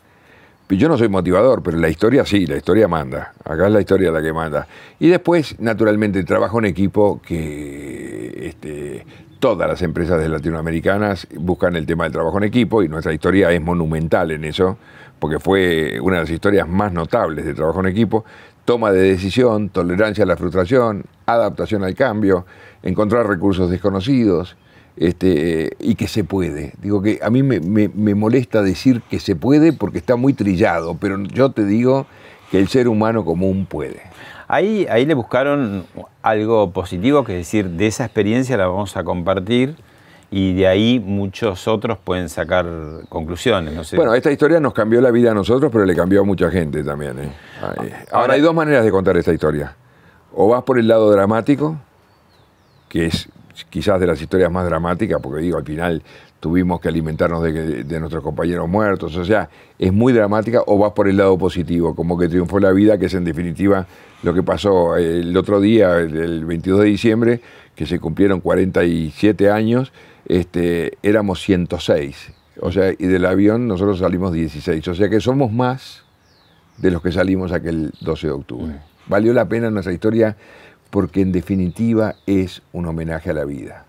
[0.69, 3.33] Yo no soy motivador, pero la historia sí, la historia manda.
[3.43, 4.65] Acá es la historia la que manda.
[4.97, 9.05] Y después, naturalmente, trabajo en equipo que este,
[9.39, 13.51] todas las empresas de latinoamericanas buscan el tema del trabajo en equipo y nuestra historia
[13.51, 14.77] es monumental en eso,
[15.19, 18.25] porque fue una de las historias más notables de trabajo en equipo.
[18.65, 22.45] Toma de decisión, tolerancia a la frustración, adaptación al cambio,
[22.83, 24.55] encontrar recursos desconocidos
[24.95, 26.73] este, y que se puede.
[26.81, 30.95] Digo que a mí me, me- molesta decir que se puede porque está muy trillado,
[30.99, 32.05] pero yo te digo
[32.51, 34.01] que el ser humano común puede.
[34.47, 35.85] Ahí, ahí le buscaron
[36.21, 39.75] algo positivo, que es decir, de esa experiencia la vamos a compartir
[40.31, 42.65] y de ahí muchos otros pueden sacar
[43.09, 43.73] conclusiones.
[43.73, 43.95] No sé.
[43.95, 46.83] Bueno, esta historia nos cambió la vida a nosotros, pero le cambió a mucha gente
[46.83, 47.17] también.
[47.19, 47.31] ¿eh?
[47.61, 49.75] Ay, Ahora hay dos maneras de contar esta historia.
[50.33, 51.77] O vas por el lado dramático,
[52.87, 53.27] que es
[53.69, 56.03] quizás de las historias más dramáticas, porque digo, al final
[56.39, 60.93] tuvimos que alimentarnos de, de nuestros compañeros muertos, o sea, es muy dramática, o vas
[60.93, 63.87] por el lado positivo, como que triunfó la vida, que es en definitiva
[64.23, 67.41] lo que pasó el otro día, el 22 de diciembre,
[67.75, 69.91] que se cumplieron 47 años,
[70.29, 75.51] este, éramos 106, o sea, y del avión nosotros salimos 16, o sea que somos
[75.51, 76.03] más
[76.77, 78.73] de los que salimos aquel 12 de octubre.
[79.07, 80.37] Valió la pena nuestra historia
[80.91, 83.85] porque en definitiva es un homenaje a la vida.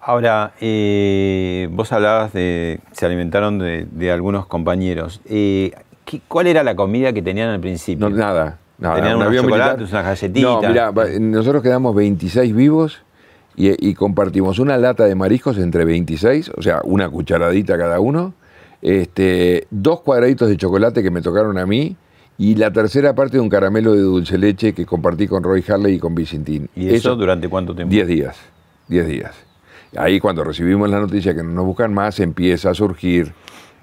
[0.00, 5.20] Ahora, eh, vos hablabas de, se alimentaron de, de algunos compañeros.
[5.28, 5.72] Eh,
[6.04, 8.08] ¿qué- ¿Cuál era la comida que tenían al principio?
[8.08, 8.94] No, nada, nada.
[8.94, 9.68] Tenían un unos avión militar.
[9.72, 10.62] chocolates, unas galletitas.
[10.62, 13.02] No, mirá, nosotros quedamos 26 vivos
[13.58, 18.32] y, y compartimos una lata de mariscos entre 26, o sea, una cucharadita cada uno,
[18.80, 21.96] este, dos cuadraditos de chocolate que me tocaron a mí
[22.38, 25.96] y la tercera parte de un caramelo de dulce leche que compartí con Roy Harley
[25.96, 26.70] y con Vicentín.
[26.76, 27.90] ¿Y eso, durante cuánto tiempo?
[27.90, 28.36] 10 días,
[28.86, 29.34] 10 días.
[29.96, 33.32] Ahí cuando recibimos la noticia que no nos buscan más, empieza a surgir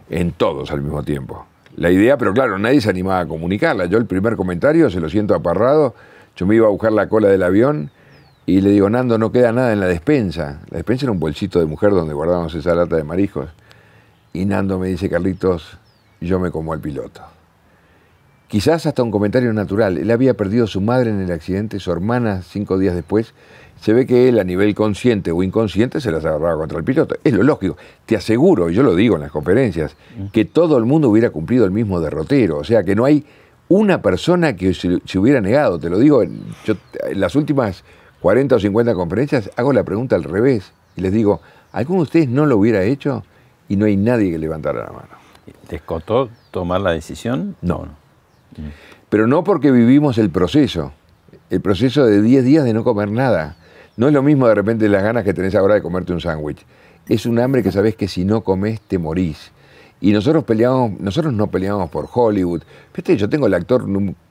[0.09, 1.45] en todos al mismo tiempo.
[1.75, 3.87] La idea, pero claro, nadie se animaba a comunicarla.
[3.87, 5.95] Yo el primer comentario, se lo siento aparrado,
[6.37, 7.91] yo me iba a buscar la cola del avión
[8.45, 10.61] Y le digo, Nando, no queda nada en la despensa.
[10.69, 13.49] La despensa era un bolsito de mujer donde guardábamos esa lata de mariscos.
[14.33, 15.79] Y Nando me dice, Carlitos,
[16.21, 17.21] yo me como al piloto.
[18.47, 19.97] Quizás hasta un comentario natural.
[19.97, 23.33] Él había perdido a su madre en el accidente, su hermana cinco días después.
[23.81, 27.15] Se ve que él a nivel consciente o inconsciente se las agarraba contra el piloto.
[27.23, 27.77] Es lo lógico.
[28.05, 29.95] Te aseguro, y yo lo digo en las conferencias,
[30.31, 32.57] que todo el mundo hubiera cumplido el mismo derrotero.
[32.57, 33.25] O sea, que no hay
[33.67, 35.79] una persona que se, se hubiera negado.
[35.79, 37.83] Te lo digo, yo en las últimas
[38.25, 42.27] 40 o 50 conferencias hago la pregunta al revés y les digo, ¿alguno de ustedes
[42.27, 43.23] no lo hubiera hecho?
[43.69, 45.09] Y no hay nadie que levantara la mano.
[45.67, 47.55] ¿Te costó tomar la decisión?
[47.61, 47.87] No.
[49.09, 50.91] Pero no porque vivimos el proceso,
[51.51, 53.57] el proceso de 10 días de no comer nada.
[53.95, 56.65] No es lo mismo de repente las ganas que tenés ahora de comerte un sándwich.
[57.07, 59.51] Es un hambre que sabés que si no comes te morís.
[60.01, 62.63] Y nosotros peleamos, nosotros no peleamos por Hollywood.
[62.91, 63.87] Fíjate, yo tengo el actor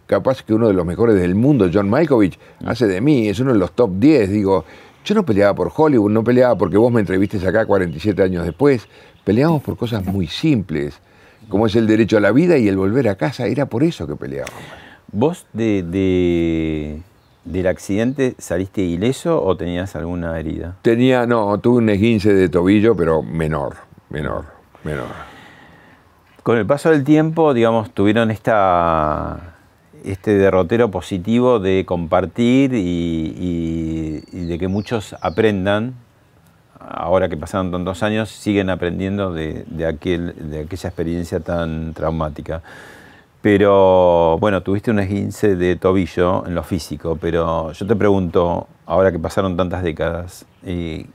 [0.07, 3.53] capaz que uno de los mejores del mundo, John Malkovich, hace de mí, es uno
[3.53, 4.31] de los top 10.
[4.31, 4.65] Digo,
[5.05, 8.89] yo no peleaba por Hollywood, no peleaba porque vos me entrevistes acá 47 años después.
[9.25, 11.01] Peleamos por cosas muy simples,
[11.49, 13.47] como es el derecho a la vida y el volver a casa.
[13.47, 14.61] Era por eso que peleábamos.
[15.13, 17.03] ¿Vos de, de-
[17.45, 20.77] del accidente saliste ileso o tenías alguna herida?
[20.83, 23.77] Tenía, no, tuve un esguince de tobillo, pero menor,
[24.11, 24.45] menor,
[24.83, 25.09] menor.
[26.43, 29.54] Con el paso del tiempo, digamos, tuvieron esta,
[30.05, 32.79] este derrotero positivo de compartir y,
[33.39, 35.95] y- y de que muchos aprendan,
[36.79, 42.63] ahora que pasaron tantos años, siguen aprendiendo de, de aquel, de aquella experiencia tan traumática.
[43.41, 49.13] Pero bueno, tuviste un esguince de tobillo en lo físico, pero yo te pregunto, ahora
[49.13, 51.07] que pasaron tantas décadas, eh,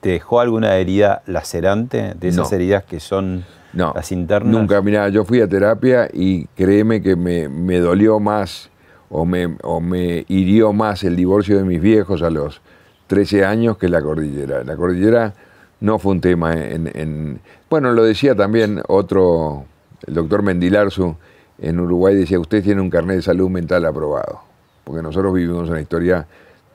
[0.00, 2.56] ¿te dejó alguna herida lacerante de esas No.
[2.56, 4.52] heridas que son No, las internas?
[4.52, 8.70] Nunca, mira, yo fui a terapia y créeme que me, me dolió más
[9.08, 12.60] o me, o me hirió más el divorcio de mis viejos a los
[13.06, 14.64] 13 años que la cordillera.
[14.64, 15.34] La cordillera
[15.80, 16.90] no fue un tema en...
[16.94, 19.64] en- bueno, lo decía también otro,
[20.06, 21.16] el doctor Mendilarzu
[21.58, 24.40] en Uruguay, decía, usted tiene un carnet de salud mental aprobado,
[24.84, 26.26] porque nosotros vivimos una historia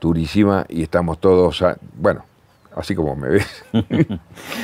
[0.02, 1.64] durísima y estamos todos,
[1.96, 2.24] bueno,
[2.78, 3.66] así como me ves.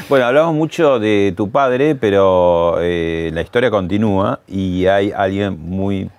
[0.10, 6.10] Bueno, hablamos mucho de tu padre, pero eh, la historia continúa y hay alguien muy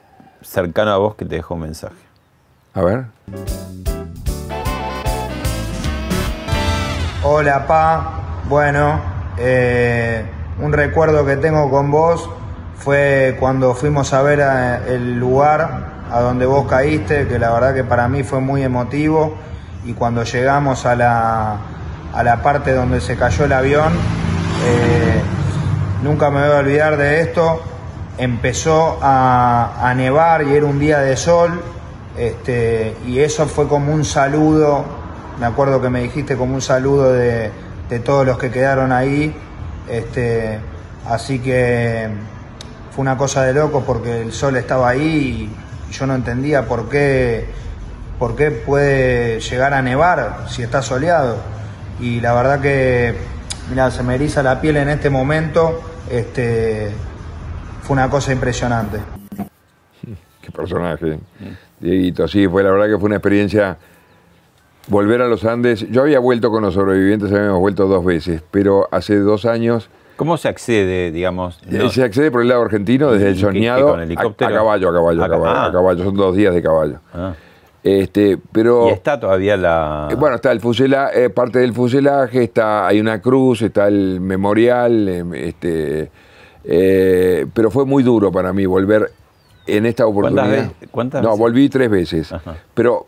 [0.42, 1.95] cercano a vos que te dejó un mensaje.
[2.74, 3.05] A ver.
[7.22, 8.20] Hola, pa.
[8.49, 9.01] Bueno,
[9.38, 10.24] eh,
[10.61, 12.28] un recuerdo que tengo con vos
[12.76, 17.74] fue cuando fuimos a ver a- el lugar a donde vos caíste, que la verdad
[17.74, 19.36] que para mí fue muy emotivo.
[19.84, 21.57] Y cuando llegamos a la,
[22.14, 25.20] a la parte donde se cayó el avión, eh,
[26.02, 27.60] nunca me voy a olvidar de esto.
[28.16, 31.60] Empezó a, nevar y era un día de sol.
[32.16, 34.84] Este, y eso fue como un saludo,
[35.40, 37.50] me acuerdo que me dijiste como un saludo de,
[37.88, 39.34] de todos los que quedaron ahí.
[39.88, 40.60] Este,
[41.08, 42.08] así que
[42.94, 45.50] fue una cosa de loco porque el sol estaba ahí
[45.90, 47.48] y yo no entendía por qué,
[48.18, 51.53] por qué puede llegar a nevar si está soleado.
[52.01, 53.14] Y la verdad que,
[53.70, 55.80] mira, se me eriza la piel en este momento.
[56.11, 56.90] Este,
[57.82, 58.99] fue una cosa impresionante.
[60.42, 61.18] Qué personaje.
[61.80, 63.76] Dieguito, sí, fue la verdad que fue una experiencia.
[64.88, 65.90] Volver a los Andes.
[65.90, 70.36] Yo había vuelto con los sobrevivientes, habíamos vuelto dos veces, pero hace dos años ¿Cómo
[70.36, 71.59] se accede, digamos?
[71.70, 74.51] eh, se accede por el lado argentino, desde el ¿Y qué- qué, soñado con helicóptero?
[74.51, 75.66] A, a caballo, a caballo, a A ca- caballo, ah.
[75.66, 76.05] a caballo.
[76.05, 76.99] Son dos días de caballo.
[77.14, 77.32] Ah.
[77.85, 80.09] Este, pero Y está todavía la...
[80.11, 85.07] eh, bueno, está el fuselaje, parte del fuselaje, está, hay una cruz, está el memorial,
[85.07, 86.11] eh, este,
[86.64, 89.11] eh, pero fue muy duro para mí volver
[89.66, 90.49] en esta oportunidad.
[90.49, 91.41] veces- cuántas no, veces?
[91.41, 92.32] volví tres veces.
[92.32, 92.57] Ajá.
[92.72, 93.05] Pero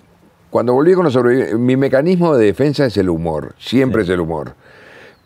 [0.51, 4.21] cuando volví con los sobrevivientes, mi mecanismo de defensa es el humor, siempre es el
[4.21, 4.53] humor.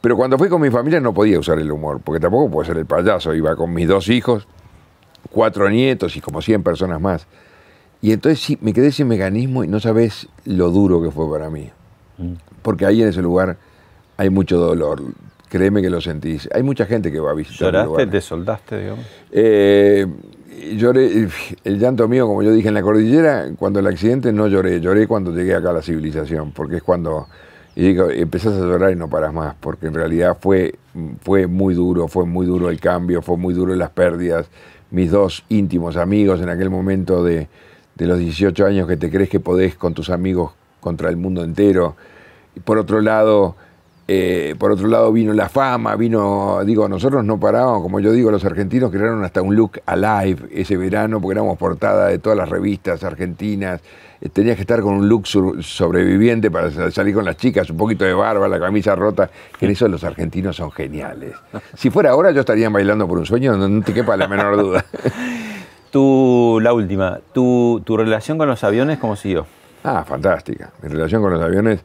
[0.00, 2.78] Pero cuando fui con mi familia no podía usar el humor, porque tampoco puedo ser
[2.78, 3.34] el payaso.
[3.34, 4.46] Iba con mis dos hijos,
[5.30, 7.26] cuatro nietos y como 100 personas más.
[8.02, 11.50] Y entonces sí, me quedé sin mecanismo y no sabes lo duro que fue para
[11.50, 11.70] mí.
[12.18, 12.32] Mm.
[12.62, 13.56] Porque ahí en ese lugar
[14.16, 15.02] hay mucho dolor.
[15.48, 16.48] Créeme que lo sentís.
[16.54, 18.06] Hay mucha gente que va a visitar ¿Lloraste?
[18.06, 19.04] ¿Te soltaste, digamos?
[19.32, 20.06] Eh,
[20.76, 21.28] lloré,
[21.64, 25.06] el llanto mío, como yo dije en la cordillera, cuando el accidente no lloré, lloré
[25.06, 27.26] cuando llegué acá a la civilización, porque es cuando
[27.74, 30.74] y empezás a llorar y no paras más, porque en realidad fue,
[31.22, 34.50] fue muy duro, fue muy duro el cambio, fue muy duro las pérdidas.
[34.90, 37.48] Mis dos íntimos amigos en aquel momento de,
[38.00, 41.44] de los 18 años que te crees que podés con tus amigos contra el mundo
[41.44, 41.96] entero.
[42.56, 43.56] Y por otro lado,
[44.08, 48.30] eh, por otro lado vino la fama, vino, digo, nosotros no parábamos, como yo digo,
[48.30, 52.48] los argentinos crearon hasta un look alive ese verano, porque éramos portada de todas las
[52.48, 53.82] revistas argentinas,
[54.22, 58.06] eh, tenías que estar con un look sobreviviente para salir con las chicas, un poquito
[58.06, 59.28] de barba, la camisa rota,
[59.58, 61.34] que en eso los argentinos son geniales.
[61.76, 64.86] Si fuera ahora yo estaría bailando por un sueño, no te quepa la menor duda.
[65.90, 69.46] Tu, la última, tu, tu relación con los aviones, ¿cómo siguió?
[69.82, 70.70] Ah, fantástica.
[70.82, 71.80] Mi relación con los aviones.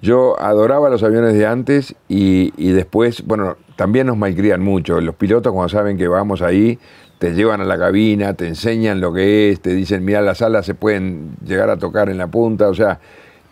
[0.00, 5.00] Yo adoraba los aviones de antes y, y después, bueno, también nos malcrían mucho.
[5.00, 6.78] Los pilotos, cuando saben que vamos ahí,
[7.18, 10.66] te llevan a la cabina, te enseñan lo que es, te dicen, mira, las alas
[10.66, 12.98] se pueden llegar a tocar en la punta, o sea,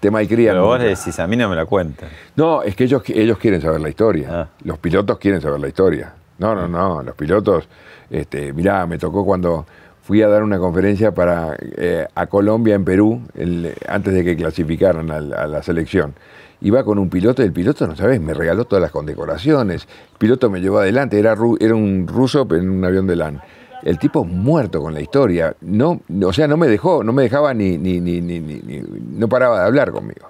[0.01, 0.55] te malcrían.
[0.55, 0.85] Pero vos mucho.
[0.91, 2.09] le decís, a mí no me la cuentan.
[2.35, 4.29] No, es que ellos, ellos quieren saber la historia.
[4.29, 4.49] Ah.
[4.65, 6.13] Los pilotos quieren saber la historia.
[6.39, 7.03] No, no, no.
[7.03, 7.69] Los pilotos,
[8.11, 9.67] este, mirá, me tocó cuando
[10.11, 14.35] fui a dar una conferencia para, eh, a Colombia en Perú, el- antes de que
[14.35, 16.15] clasificaran a, la selección.
[16.63, 19.87] Iba con un piloto y el piloto, no sabes, me regaló todas las condecoraciones.
[20.15, 23.15] El piloto me llevó adelante, era, ru- era un ruso pero en un avión de
[23.15, 23.41] LAN.
[23.85, 25.55] El tipo muerto con la historia.
[25.61, 28.83] No, o sea, no me dejó, no me dejaba ni, ni, ni- ni- ni-
[29.17, 30.27] no paraba de hablar conmigo.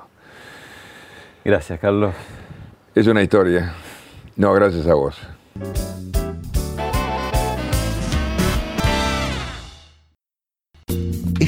[1.42, 2.12] Gracias, Carlos.
[2.94, 3.72] Es una historia.
[4.36, 5.16] No, gracias a vos.